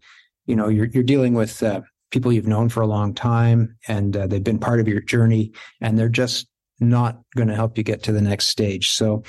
you 0.47 0.57
know, 0.57 0.69
you're 0.69 0.87
you're 0.87 1.03
dealing 1.03 1.35
with 1.35 1.63
uh, 1.63 1.83
people 2.11 2.33
you've 2.33 2.47
known 2.47 2.69
for 2.69 2.83
a 2.83 2.87
long 2.87 3.15
time, 3.15 3.77
and 3.89 4.17
uh, 4.17 4.27
they've 4.27 4.45
been 4.45 4.59
part 4.59 4.81
of 4.81 4.89
your 4.89 5.01
journey, 5.01 5.53
and 5.81 5.99
they're 5.99 6.09
just 6.09 6.49
not 6.81 7.21
going 7.37 7.49
to 7.49 7.55
help 7.55 7.79
you 7.79 7.85
get 7.85 8.03
to 8.03 8.13
the 8.13 8.21
next 8.21 8.49
stage. 8.49 8.91
So, 8.91 9.23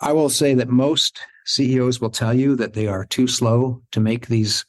I 0.00 0.12
will 0.12 0.28
say 0.28 0.52
that 0.54 0.68
most 0.68 1.20
CEOs 1.46 2.00
will 2.00 2.10
tell 2.10 2.34
you 2.34 2.56
that 2.56 2.74
they 2.74 2.86
are 2.86 3.04
too 3.04 3.28
slow 3.28 3.82
to 3.92 4.00
make 4.00 4.26
these 4.26 4.66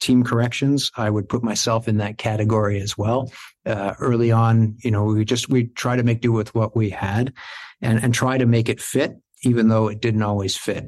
team 0.00 0.24
corrections. 0.24 0.90
I 0.96 1.10
would 1.10 1.28
put 1.28 1.42
myself 1.42 1.86
in 1.86 1.98
that 1.98 2.18
category 2.18 2.80
as 2.80 2.96
well. 2.98 3.30
Uh, 3.66 3.94
early 4.00 4.32
on, 4.32 4.76
you 4.82 4.90
know, 4.90 5.04
we 5.04 5.24
just, 5.24 5.48
we 5.48 5.64
try 5.66 5.96
to 5.96 6.02
make 6.02 6.20
do 6.20 6.32
with 6.32 6.54
what 6.54 6.74
we 6.74 6.90
had 6.90 7.32
and, 7.80 8.02
and 8.02 8.12
try 8.12 8.38
to 8.38 8.46
make 8.46 8.68
it 8.68 8.80
fit, 8.80 9.12
even 9.42 9.68
though 9.68 9.88
it 9.88 10.00
didn't 10.00 10.22
always 10.22 10.56
fit. 10.56 10.84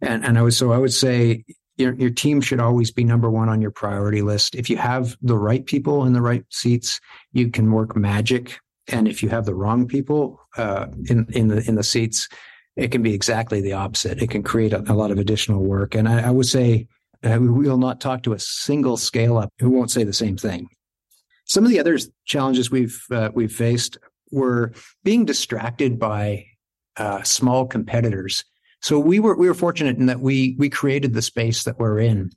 And, 0.00 0.24
and 0.24 0.38
I 0.38 0.42
was, 0.42 0.56
so 0.56 0.72
I 0.72 0.78
would 0.78 0.92
say 0.92 1.44
your, 1.76 1.94
your 1.94 2.10
team 2.10 2.40
should 2.40 2.60
always 2.60 2.90
be 2.90 3.04
number 3.04 3.30
one 3.30 3.48
on 3.48 3.60
your 3.60 3.70
priority 3.70 4.22
list. 4.22 4.54
If 4.54 4.70
you 4.70 4.76
have 4.76 5.16
the 5.20 5.36
right 5.36 5.64
people 5.66 6.04
in 6.04 6.12
the 6.12 6.22
right 6.22 6.44
seats, 6.50 7.00
you 7.32 7.50
can 7.50 7.72
work 7.72 7.96
magic. 7.96 8.58
And 8.86 9.06
if 9.06 9.22
you 9.22 9.28
have 9.28 9.44
the 9.44 9.54
wrong 9.54 9.86
people, 9.86 10.40
uh, 10.56 10.86
in, 11.10 11.26
in 11.30 11.48
the, 11.48 11.68
in 11.68 11.74
the 11.74 11.82
seats, 11.82 12.28
it 12.76 12.92
can 12.92 13.02
be 13.02 13.12
exactly 13.12 13.60
the 13.60 13.72
opposite. 13.72 14.22
It 14.22 14.30
can 14.30 14.42
create 14.42 14.72
a, 14.72 14.80
a 14.90 14.94
lot 14.94 15.10
of 15.10 15.18
additional 15.18 15.64
work. 15.64 15.94
And 15.96 16.08
I, 16.08 16.28
I 16.28 16.30
would 16.30 16.46
say, 16.46 16.86
uh, 17.24 17.38
we 17.40 17.48
will 17.48 17.78
not 17.78 18.00
talk 18.00 18.22
to 18.22 18.32
a 18.32 18.38
single 18.38 18.96
scale 18.96 19.38
up 19.38 19.52
who 19.58 19.70
won't 19.70 19.90
say 19.90 20.04
the 20.04 20.12
same 20.12 20.36
thing. 20.36 20.68
Some 21.44 21.64
of 21.64 21.70
the 21.70 21.80
other 21.80 21.98
challenges 22.26 22.70
we've 22.70 23.02
uh, 23.10 23.30
we've 23.34 23.52
faced 23.52 23.98
were 24.30 24.72
being 25.04 25.24
distracted 25.24 25.98
by 25.98 26.44
uh, 26.96 27.22
small 27.22 27.66
competitors 27.66 28.44
So 28.80 28.98
we 28.98 29.20
were 29.20 29.36
we 29.36 29.48
were 29.48 29.54
fortunate 29.54 29.96
in 29.96 30.06
that 30.06 30.20
we 30.20 30.54
we 30.58 30.70
created 30.70 31.14
the 31.14 31.22
space 31.22 31.64
that 31.64 31.78
we're 31.78 31.98
in, 31.98 32.30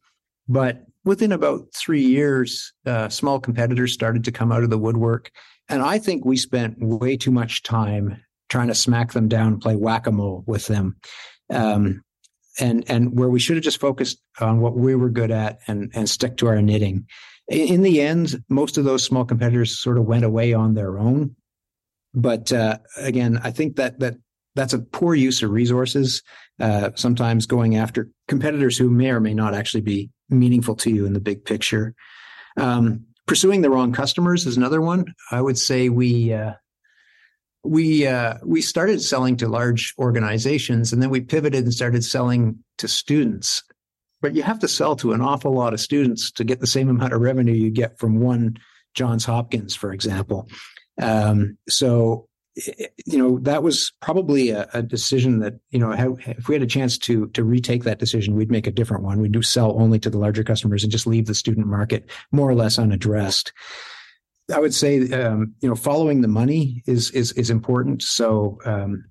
but 0.48 0.84
within 1.04 1.32
about 1.32 1.68
three 1.76 2.02
years, 2.02 2.74
uh, 2.86 3.10
small 3.10 3.40
competitors 3.40 3.94
started 3.94 4.24
to 4.26 4.32
come 4.32 4.52
out 4.52 4.64
of 4.64 4.70
the 4.70 4.78
woodwork, 4.78 5.32
and 5.70 5.82
I 5.82 6.00
think 6.00 6.26
we 6.26 6.38
spent 6.38 6.78
way 6.80 7.16
too 7.16 7.32
much 7.32 7.64
time 7.64 8.24
trying 8.50 8.68
to 8.68 8.76
smack 8.76 9.14
them 9.14 9.28
down, 9.28 9.60
play 9.60 9.76
whack 9.76 10.08
a 10.08 10.12
mole 10.12 10.44
with 10.48 10.68
them. 10.68 10.98
Um, 11.50 12.02
and 12.60 12.84
and 12.90 13.18
where 13.18 13.30
we 13.30 13.40
should 13.40 13.56
have 13.56 13.64
just 13.64 13.80
focused 13.80 14.22
on 14.40 14.60
what 14.60 14.76
we 14.76 14.96
were 14.96 15.10
good 15.10 15.32
at 15.32 15.60
and 15.68 15.92
and 15.94 16.10
stick 16.10 16.38
to 16.38 16.48
our 16.48 16.62
knitting. 16.62 17.06
In 17.48 17.82
the 17.82 18.02
end, 18.02 18.44
most 18.50 18.78
of 18.78 18.86
those 18.86 19.04
small 19.04 19.26
competitors 19.26 19.78
sort 19.78 19.98
of 19.98 20.06
went 20.06 20.26
away 20.26 20.54
on 20.54 20.74
their 20.74 20.98
own. 20.98 21.36
But 22.14 22.52
uh, 22.52 22.78
again, 22.98 23.40
I 23.44 23.52
think 23.52 23.76
that 23.78 24.00
that 24.00 24.16
that's 24.56 24.74
a 24.74 24.80
poor 24.80 25.16
use 25.16 25.42
of 25.44 25.52
resources. 25.52 26.22
Uh, 26.60 26.92
sometimes 26.96 27.46
going 27.46 27.76
after 27.76 28.10
competitors 28.28 28.78
who 28.78 28.90
may 28.90 29.10
or 29.10 29.20
may 29.20 29.34
not 29.34 29.54
actually 29.56 29.82
be 29.82 30.10
meaningful 30.30 30.76
to 30.76 30.92
you 30.92 31.06
in 31.06 31.14
the 31.14 31.20
big 31.20 31.44
picture. 31.44 31.96
Um, 32.58 33.06
pursuing 33.28 33.62
the 33.62 33.70
wrong 33.70 33.94
customers 33.94 34.46
is 34.46 34.58
another 34.58 34.82
one. 34.82 35.06
I 35.32 35.42
would 35.42 35.58
say 35.58 35.90
we 35.90 36.34
uh, 36.34 36.54
we 37.64 38.08
uh, 38.08 38.36
we 38.44 38.62
started 38.62 39.02
selling 39.02 39.38
to 39.38 39.48
large 39.48 39.94
organizations, 40.00 40.92
and 40.92 41.02
then 41.02 41.10
we 41.10 41.22
pivoted 41.22 41.64
and 41.64 41.74
started 41.74 42.04
selling 42.04 42.64
to 42.80 42.88
students. 42.88 43.64
But 44.22 44.36
you 44.36 44.44
have 44.44 44.60
to 44.60 44.68
sell 44.68 44.96
to 44.98 45.14
an 45.14 45.22
awful 45.22 45.54
lot 45.54 45.74
of 45.74 45.80
students 45.80 46.32
to 46.34 46.44
get 46.44 46.60
the 46.60 46.68
same 46.68 46.90
amount 46.90 47.14
of 47.14 47.22
revenue 47.22 47.54
you 47.54 47.72
get 47.72 47.98
from 47.98 48.20
one 48.20 48.58
Johns 48.94 49.26
Hopkins, 49.26 49.76
for 49.76 49.92
example. 49.94 50.48
Um, 51.02 51.58
so 51.68 52.28
you 53.06 53.18
know 53.18 53.40
that 53.40 53.64
was 53.64 53.94
probably 54.02 54.50
a, 54.50 54.68
a 54.74 54.82
decision 54.82 55.40
that 55.40 55.54
you 55.70 55.80
know 55.80 55.92
if 55.92 56.50
we 56.50 56.56
had 56.56 56.62
a 56.62 56.68
chance 56.68 56.98
to 56.98 57.28
to 57.28 57.46
retake 57.46 57.86
that 57.86 57.98
decision 57.98 58.36
we'd 58.36 58.52
make 58.52 58.68
a 58.68 58.72
different 58.72 59.04
one 59.04 59.22
we'd 59.22 59.32
do 59.32 59.42
sell 59.42 59.80
only 59.80 59.98
to 59.98 60.10
the 60.10 60.18
larger 60.18 60.44
customers 60.44 60.84
and 60.84 60.92
just 60.92 61.08
leave 61.08 61.28
the 61.28 61.34
student 61.34 61.66
market 61.66 62.10
more 62.34 62.50
or 62.50 62.54
less 62.54 62.78
unaddressed 62.78 63.54
I 64.52 64.60
would 64.60 64.74
say, 64.74 65.10
um, 65.12 65.54
you 65.62 65.70
know, 65.70 65.76
following 65.76 66.22
the 66.22 66.28
money 66.28 66.84
is 66.86 67.12
is 67.12 67.32
is 67.34 67.50
important. 67.50 68.04
So 68.04 68.60
um, 68.66 69.06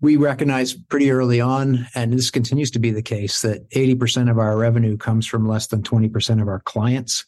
we 0.00 0.16
recognize 0.16 0.74
pretty 0.74 1.10
early 1.10 1.40
on, 1.40 1.86
and 1.94 2.12
this 2.12 2.30
continues 2.30 2.70
to 2.72 2.78
be 2.78 2.90
the 2.90 3.02
case, 3.02 3.42
that 3.42 3.66
eighty 3.72 3.94
percent 3.94 4.30
of 4.30 4.38
our 4.38 4.56
revenue 4.56 4.96
comes 4.96 5.26
from 5.26 5.48
less 5.48 5.66
than 5.66 5.82
twenty 5.82 6.08
percent 6.08 6.40
of 6.40 6.48
our 6.48 6.60
clients. 6.60 7.24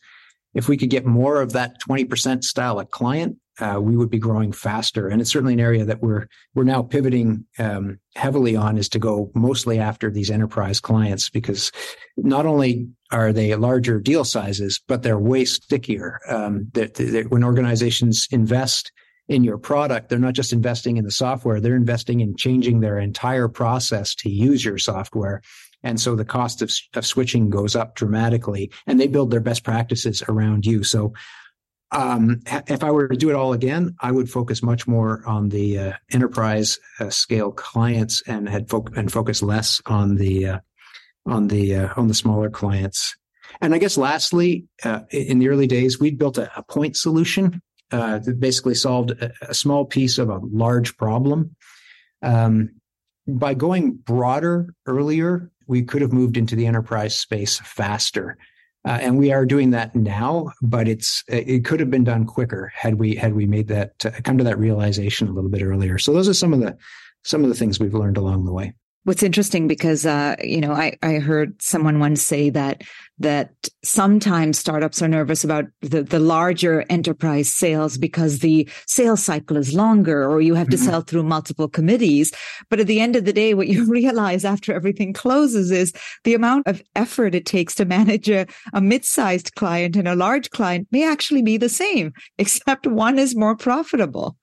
If 0.55 0.69
we 0.69 0.77
could 0.77 0.91
get 0.91 1.07
more 1.07 1.41
of 1.41 1.53
that 1.53 1.81
twenty 1.81 2.05
percent 2.05 2.45
style 2.45 2.81
of 2.81 2.91
client, 2.91 3.37
uh, 3.61 3.79
we 3.81 3.97
would 3.97 4.11
be 4.11 4.19
growing 4.19 4.53
faster. 4.53 5.09
And 5.09 5.21
it's 5.21 5.31
certainly 5.31 5.55
an 5.55 5.61
area 5.61 5.85
that 5.85 6.03
we're 6.03 6.27
we're 6.55 6.65
now 6.65 6.83
pivoting 6.83 7.47
um, 7.59 7.99
heavily 8.17 8.57
on 8.57 8.79
is 8.79 8.89
to 8.91 8.99
go 8.99 9.31
mostly 9.35 9.79
after 9.79 10.11
these 10.11 10.31
enterprise 10.31 10.81
clients 10.81 11.29
because 11.29 11.71
not 12.17 12.47
only 12.47 12.89
are 13.11 13.33
they 13.33 13.55
larger 13.55 14.01
deal 14.01 14.25
sizes, 14.25 14.81
but 14.89 15.03
they're 15.03 15.19
way 15.19 15.45
stickier. 15.45 16.19
Um, 16.29 16.69
that, 16.73 16.95
that 16.95 17.31
when 17.31 17.45
organizations 17.45 18.27
invest 18.31 18.91
in 19.29 19.45
your 19.45 19.59
product, 19.59 20.09
they're 20.09 20.19
not 20.19 20.35
just 20.35 20.53
investing 20.53 20.97
in 20.97 21.05
the 21.05 21.11
software; 21.11 21.61
they're 21.61 21.77
investing 21.77 22.21
in 22.21 22.37
changing 22.37 22.81
their 22.81 22.99
entire 22.99 23.49
process 23.49 24.15
to 24.17 24.31
use 24.31 24.65
your 24.65 24.79
software. 24.79 25.43
And 25.85 26.01
so 26.01 26.15
the 26.15 26.25
cost 26.25 26.63
of, 26.63 26.73
of 26.95 27.05
switching 27.05 27.51
goes 27.51 27.75
up 27.75 27.97
dramatically 27.97 28.71
and 28.87 29.01
they 29.01 29.09
build 29.09 29.31
their 29.31 29.41
best 29.41 29.65
practices 29.65 30.23
around 30.29 30.65
you. 30.65 30.85
So 30.85 31.13
um, 31.93 32.41
if 32.47 32.83
I 32.83 32.91
were 32.91 33.09
to 33.09 33.17
do 33.17 33.31
it 33.31 33.37
all 33.37 33.53
again, 33.53 33.95
I 34.01 34.11
would 34.11 34.31
focus 34.31 34.63
much 34.63 34.89
more 34.89 35.23
on 35.27 35.51
the 35.51 35.79
uh, 35.79 35.93
enterprise 36.11 36.79
uh, 36.99 37.11
scale 37.11 37.53
clients 37.53 38.23
and 38.27 38.49
had 38.49 38.69
fo- 38.69 38.87
and 38.97 39.13
focus 39.13 39.43
less 39.43 39.83
on 39.87 40.17
the 40.17 40.47
uh, 40.47 40.59
on 41.27 41.49
the 41.49 41.77
uh, 41.77 41.95
on 41.97 42.09
the 42.09 42.15
smaller 42.15 42.51
clients. 42.51 43.15
And 43.61 43.75
I 43.75 43.79
guess 43.79 43.99
lastly, 43.99 44.65
uh, 44.85 45.01
in 45.11 45.39
the 45.39 45.49
early 45.49 45.67
days, 45.67 46.01
we'd 46.01 46.19
built 46.19 46.39
a, 46.39 46.51
a 46.59 46.63
point 46.63 46.97
solution 46.97 47.61
uh, 47.91 48.19
that 48.19 48.41
basically 48.41 48.75
solved 48.75 49.11
a, 49.11 49.33
a, 49.43 49.55
small 49.55 49.85
piece 49.85 50.17
of 50.17 50.31
a 50.31 50.41
large 50.43 50.97
problem. 50.97 51.55
Um, 52.23 52.71
by 53.29 53.53
going 53.53 53.93
broader 53.93 54.75
earlier, 54.87 55.51
we 55.67 55.83
could 55.83 56.01
have 56.01 56.13
moved 56.13 56.39
into 56.39 56.57
the 56.57 56.67
enterprise 56.67 57.19
space 57.19 57.61
faster. 57.61 58.39
Uh, 58.85 58.99
and 59.01 59.17
we 59.17 59.31
are 59.33 59.47
doing 59.47 59.71
that 59.71 59.95
now, 59.95 60.53
but 60.61 60.89
it's 60.89 61.23
it 61.29 61.65
could 61.65 61.79
have 61.79 61.91
been 61.91 62.03
done 62.03 62.25
quicker 62.25 62.73
had 62.75 62.97
we 62.97 63.15
had 63.15 63.35
we 63.35 63.47
made 63.47 63.69
that 63.69 64.05
uh, 64.05 64.11
come 64.25 64.37
to 64.37 64.45
that 64.45 64.59
realization 64.59 65.29
a 65.29 65.33
little 65.33 65.51
bit 65.51 65.63
earlier. 65.63 65.99
So 65.99 66.13
those 66.13 66.29
are 66.29 66.35
some 66.35 66.53
of 66.53 66.61
the 66.61 66.77
some 67.23 67.45
of 67.45 67.49
the 67.49 67.55
things 67.55 67.79
we've 67.79 67.95
learned 67.95 68.17
along 68.17 68.45
the 68.45 68.53
way. 68.53 68.75
What's 69.05 69.25
interesting 69.25 69.67
because 69.67 70.07
uh, 70.07 70.37
you 70.43 70.61
know 70.61 70.73
I 70.73 70.97
I 71.03 71.15
heard 71.15 71.61
someone 71.61 71.99
once 71.99 72.23
say 72.23 72.51
that 72.51 72.85
that 73.19 73.51
sometimes 73.85 74.59
startups 74.59 75.01
are 75.01 75.09
nervous 75.09 75.45
about 75.45 75.65
the, 75.81 76.03
the 76.03 76.19
larger 76.19 76.85
enterprise 76.91 77.53
sales 77.53 77.97
because 77.97 78.41
the 78.41 78.69
sales 78.87 79.23
cycle 79.23 79.57
is 79.57 79.75
longer 79.75 80.29
or 80.29 80.41
you 80.41 80.55
have 80.55 80.69
to 80.69 80.77
mm-hmm. 80.77 80.87
sell 80.87 81.01
through 81.01 81.23
multiple 81.23 81.69
committees. 81.69 82.33
But 82.69 82.81
at 82.81 82.87
the 82.87 83.01
end 83.01 83.17
of 83.17 83.25
the 83.25 83.33
day, 83.33 83.55
what 83.55 83.69
you 83.69 83.85
realize 83.89 84.45
after 84.45 84.73
everything 84.73 85.13
closes 85.13 85.71
is 85.71 85.93
the 86.25 86.35
amount 86.35 86.67
of 86.67 86.83
effort 86.97 87.35
it 87.35 87.47
takes 87.47 87.75
to 87.77 87.85
manage 87.85 88.29
a, 88.29 88.47
a 88.73 88.81
mid-sized 88.81 89.55
client 89.55 89.97
and 89.97 90.09
a 90.09 90.17
large 90.17 90.51
client 90.51 90.89
may 90.91 91.09
actually 91.09 91.43
be 91.43 91.57
the 91.57 91.69
same, 91.69 92.13
except 92.39 92.87
one 92.87 93.19
is 93.19 93.37
more 93.37 93.57
profitable. 93.57 94.37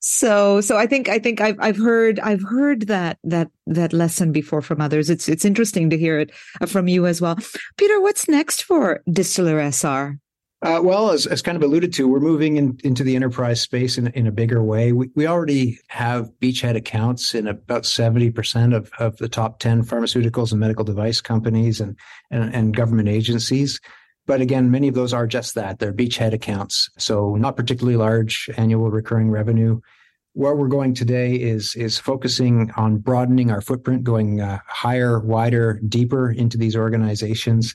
So, 0.00 0.60
so 0.60 0.76
I 0.76 0.86
think, 0.86 1.08
I 1.08 1.18
think 1.18 1.40
I've, 1.40 1.56
I've 1.60 1.76
heard, 1.76 2.20
I've 2.20 2.42
heard 2.42 2.82
that, 2.88 3.18
that, 3.24 3.50
that 3.66 3.92
lesson 3.92 4.32
before 4.32 4.62
from 4.62 4.80
others. 4.80 5.10
It's, 5.10 5.28
it's 5.28 5.44
interesting 5.44 5.90
to 5.90 5.98
hear 5.98 6.18
it 6.18 6.34
from 6.66 6.88
you 6.88 7.06
as 7.06 7.20
well. 7.20 7.36
Peter, 7.76 8.00
what's 8.00 8.28
next 8.28 8.62
for 8.62 9.02
Distiller 9.10 9.60
SR? 9.60 10.18
Uh, 10.62 10.78
well, 10.82 11.10
as, 11.10 11.26
as 11.26 11.40
kind 11.40 11.56
of 11.56 11.62
alluded 11.62 11.90
to, 11.94 12.06
we're 12.06 12.20
moving 12.20 12.58
in, 12.58 12.78
into 12.84 13.02
the 13.02 13.16
enterprise 13.16 13.62
space 13.62 13.96
in, 13.96 14.08
in 14.08 14.26
a 14.26 14.32
bigger 14.32 14.62
way. 14.62 14.92
We, 14.92 15.08
we 15.14 15.26
already 15.26 15.78
have 15.88 16.30
beachhead 16.42 16.76
accounts 16.76 17.34
in 17.34 17.48
about 17.48 17.84
70% 17.84 18.76
of, 18.76 18.90
of 18.98 19.16
the 19.16 19.28
top 19.28 19.58
10 19.60 19.84
pharmaceuticals 19.84 20.50
and 20.50 20.60
medical 20.60 20.84
device 20.84 21.22
companies 21.22 21.80
and, 21.80 21.98
and, 22.30 22.54
and 22.54 22.76
government 22.76 23.08
agencies. 23.08 23.80
But 24.30 24.40
again, 24.40 24.70
many 24.70 24.86
of 24.86 24.94
those 24.94 25.12
are 25.12 25.26
just 25.26 25.56
that. 25.56 25.80
They're 25.80 25.92
beachhead 25.92 26.32
accounts. 26.32 26.88
So 26.98 27.34
not 27.34 27.56
particularly 27.56 27.96
large 27.96 28.48
annual 28.56 28.88
recurring 28.88 29.28
revenue. 29.28 29.80
Where 30.34 30.54
we're 30.54 30.68
going 30.68 30.94
today 30.94 31.34
is 31.34 31.74
is 31.74 31.98
focusing 31.98 32.70
on 32.76 32.98
broadening 32.98 33.50
our 33.50 33.60
footprint, 33.60 34.04
going 34.04 34.40
uh, 34.40 34.60
higher, 34.68 35.18
wider, 35.18 35.80
deeper 35.88 36.30
into 36.30 36.56
these 36.56 36.76
organizations, 36.76 37.74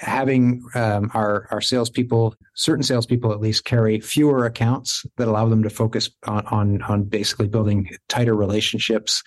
having 0.00 0.64
um, 0.74 1.12
our 1.14 1.46
our 1.52 1.60
salespeople, 1.60 2.34
certain 2.56 2.82
salespeople 2.82 3.30
at 3.30 3.38
least, 3.38 3.64
carry 3.64 4.00
fewer 4.00 4.46
accounts 4.46 5.06
that 5.16 5.28
allow 5.28 5.48
them 5.48 5.62
to 5.62 5.70
focus 5.70 6.10
on 6.26 6.44
on, 6.46 6.82
on 6.82 7.04
basically 7.04 7.46
building 7.46 7.88
tighter 8.08 8.34
relationships. 8.34 9.22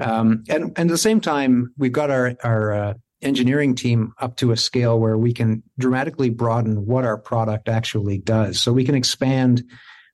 Um, 0.00 0.42
and, 0.48 0.64
and 0.76 0.76
at 0.76 0.88
the 0.88 0.98
same 0.98 1.20
time, 1.20 1.72
we've 1.78 1.92
got 1.92 2.10
our 2.10 2.34
our 2.42 2.72
uh, 2.72 2.94
engineering 3.24 3.74
team 3.74 4.12
up 4.20 4.36
to 4.36 4.52
a 4.52 4.56
scale 4.56 4.98
where 5.00 5.18
we 5.18 5.32
can 5.32 5.62
dramatically 5.78 6.30
broaden 6.30 6.86
what 6.86 7.04
our 7.04 7.18
product 7.18 7.68
actually 7.68 8.18
does. 8.18 8.60
So 8.60 8.72
we 8.72 8.84
can 8.84 8.94
expand 8.94 9.64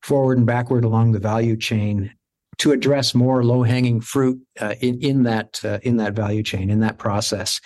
forward 0.02 0.38
and 0.38 0.46
backward 0.46 0.84
along 0.84 1.12
the 1.12 1.18
value 1.18 1.56
chain 1.56 2.12
to 2.58 2.72
address 2.72 3.14
more 3.14 3.42
low 3.42 3.62
hanging 3.62 4.00
fruit 4.00 4.38
uh, 4.60 4.74
in 4.80 5.00
in 5.00 5.22
that 5.24 5.60
uh, 5.64 5.78
in 5.82 5.96
that 5.96 6.14
value 6.14 6.42
chain 6.42 6.70
in 6.70 6.80
that 6.80 6.98
process. 6.98 7.60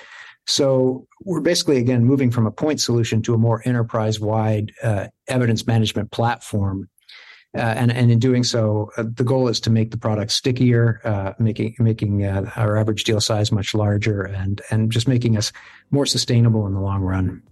So 0.46 1.07
we're 1.24 1.40
basically 1.40 1.78
again 1.78 2.04
moving 2.04 2.30
from 2.30 2.46
a 2.46 2.52
point 2.52 2.80
solution 2.80 3.22
to 3.22 3.35
a 3.35 3.38
more 3.38 3.62
enterprise 3.64 4.20
wide 4.20 4.72
uh, 4.83 5.09
evidence 5.28 5.66
management 5.66 6.11
platform. 6.11 6.88
Uh, 7.54 7.58
and, 7.58 7.92
and 7.92 8.10
in 8.10 8.18
doing 8.18 8.42
so, 8.42 8.90
uh, 8.96 9.04
the 9.06 9.22
goal 9.22 9.48
is 9.48 9.60
to 9.60 9.70
make 9.70 9.90
the 9.90 9.96
product 9.96 10.32
stickier, 10.32 11.00
uh, 11.04 11.32
making 11.38 11.76
making 11.78 12.24
our 12.24 12.76
average 12.76 13.04
deal 13.04 13.20
size 13.20 13.52
much 13.52 13.74
larger, 13.74 14.22
and 14.22 14.60
and 14.70 14.90
just 14.90 15.06
making 15.06 15.36
us 15.36 15.52
more 15.90 16.06
sustainable 16.06 16.66
in 16.66 16.74
the 16.74 16.80
long 16.80 17.02
run. 17.02 17.42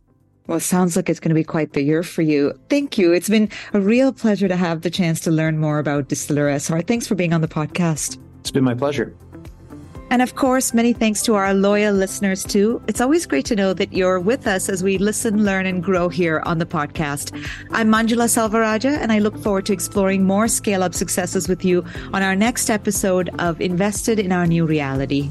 Well, 0.47 0.59
it 0.59 0.63
sounds 0.63 0.97
like 0.97 1.09
it's 1.09 1.21
going 1.21 1.31
to 1.31 1.35
be 1.35 1.45
quite 1.45 1.73
the 1.73 1.83
year 1.83 2.03
for 2.03 2.23
you. 2.23 2.53
Thank 2.69 2.99
you. 2.99 3.13
It's 3.13 3.29
been 3.29 3.49
a 3.73 3.81
real 3.81 4.13
pleasure 4.13 4.49
to 4.49 4.57
have 4.57 4.83
the 4.83 4.91
chance 4.91 5.21
to 5.21 5.31
learn 5.31 5.59
more 5.59 5.79
about 5.79 6.09
Distiller 6.09 6.49
SR. 6.59 6.83
Thanks 6.83 7.07
for 7.07 7.15
being 7.15 7.33
on 7.33 7.41
the 7.41 7.49
podcast. 7.49 8.19
It's 8.41 8.51
been 8.51 8.65
my 8.65 8.75
pleasure. 8.75 9.15
And 10.13 10.21
of 10.21 10.35
course, 10.35 10.75
many 10.75 10.93
thanks 10.93 11.23
to 11.23 11.37
our 11.37 11.55
loyal 11.55 11.95
listeners 11.95 12.45
too. 12.45 12.83
It's 12.87 13.01
always 13.01 13.25
great 13.25 13.47
to 13.47 13.57
know 13.57 13.73
that 13.73 13.95
you're 13.95 14.21
with 14.21 14.47
us 14.47 14.69
as 14.69 14.83
we 14.83 14.99
listen, 14.99 15.43
learn, 15.43 15.65
and 15.65 15.83
grow 15.83 16.11
here 16.11 16.43
on 16.45 16.59
the 16.59 16.67
podcast. 16.67 17.33
I'm 17.71 17.89
Manjula 17.89 18.29
Selvarajah, 18.29 18.99
and 18.99 19.11
I 19.11 19.21
look 19.21 19.39
forward 19.39 19.65
to 19.67 19.73
exploring 19.73 20.25
more 20.25 20.49
scale 20.49 20.83
up 20.83 20.93
successes 20.93 21.49
with 21.49 21.65
you 21.65 21.83
on 22.13 22.23
our 22.23 22.37
next 22.37 22.69
episode 22.69 23.31
of 23.39 23.59
Invested 23.63 24.19
in 24.19 24.33
Our 24.33 24.47
New 24.47 24.67
Reality. 24.67 25.31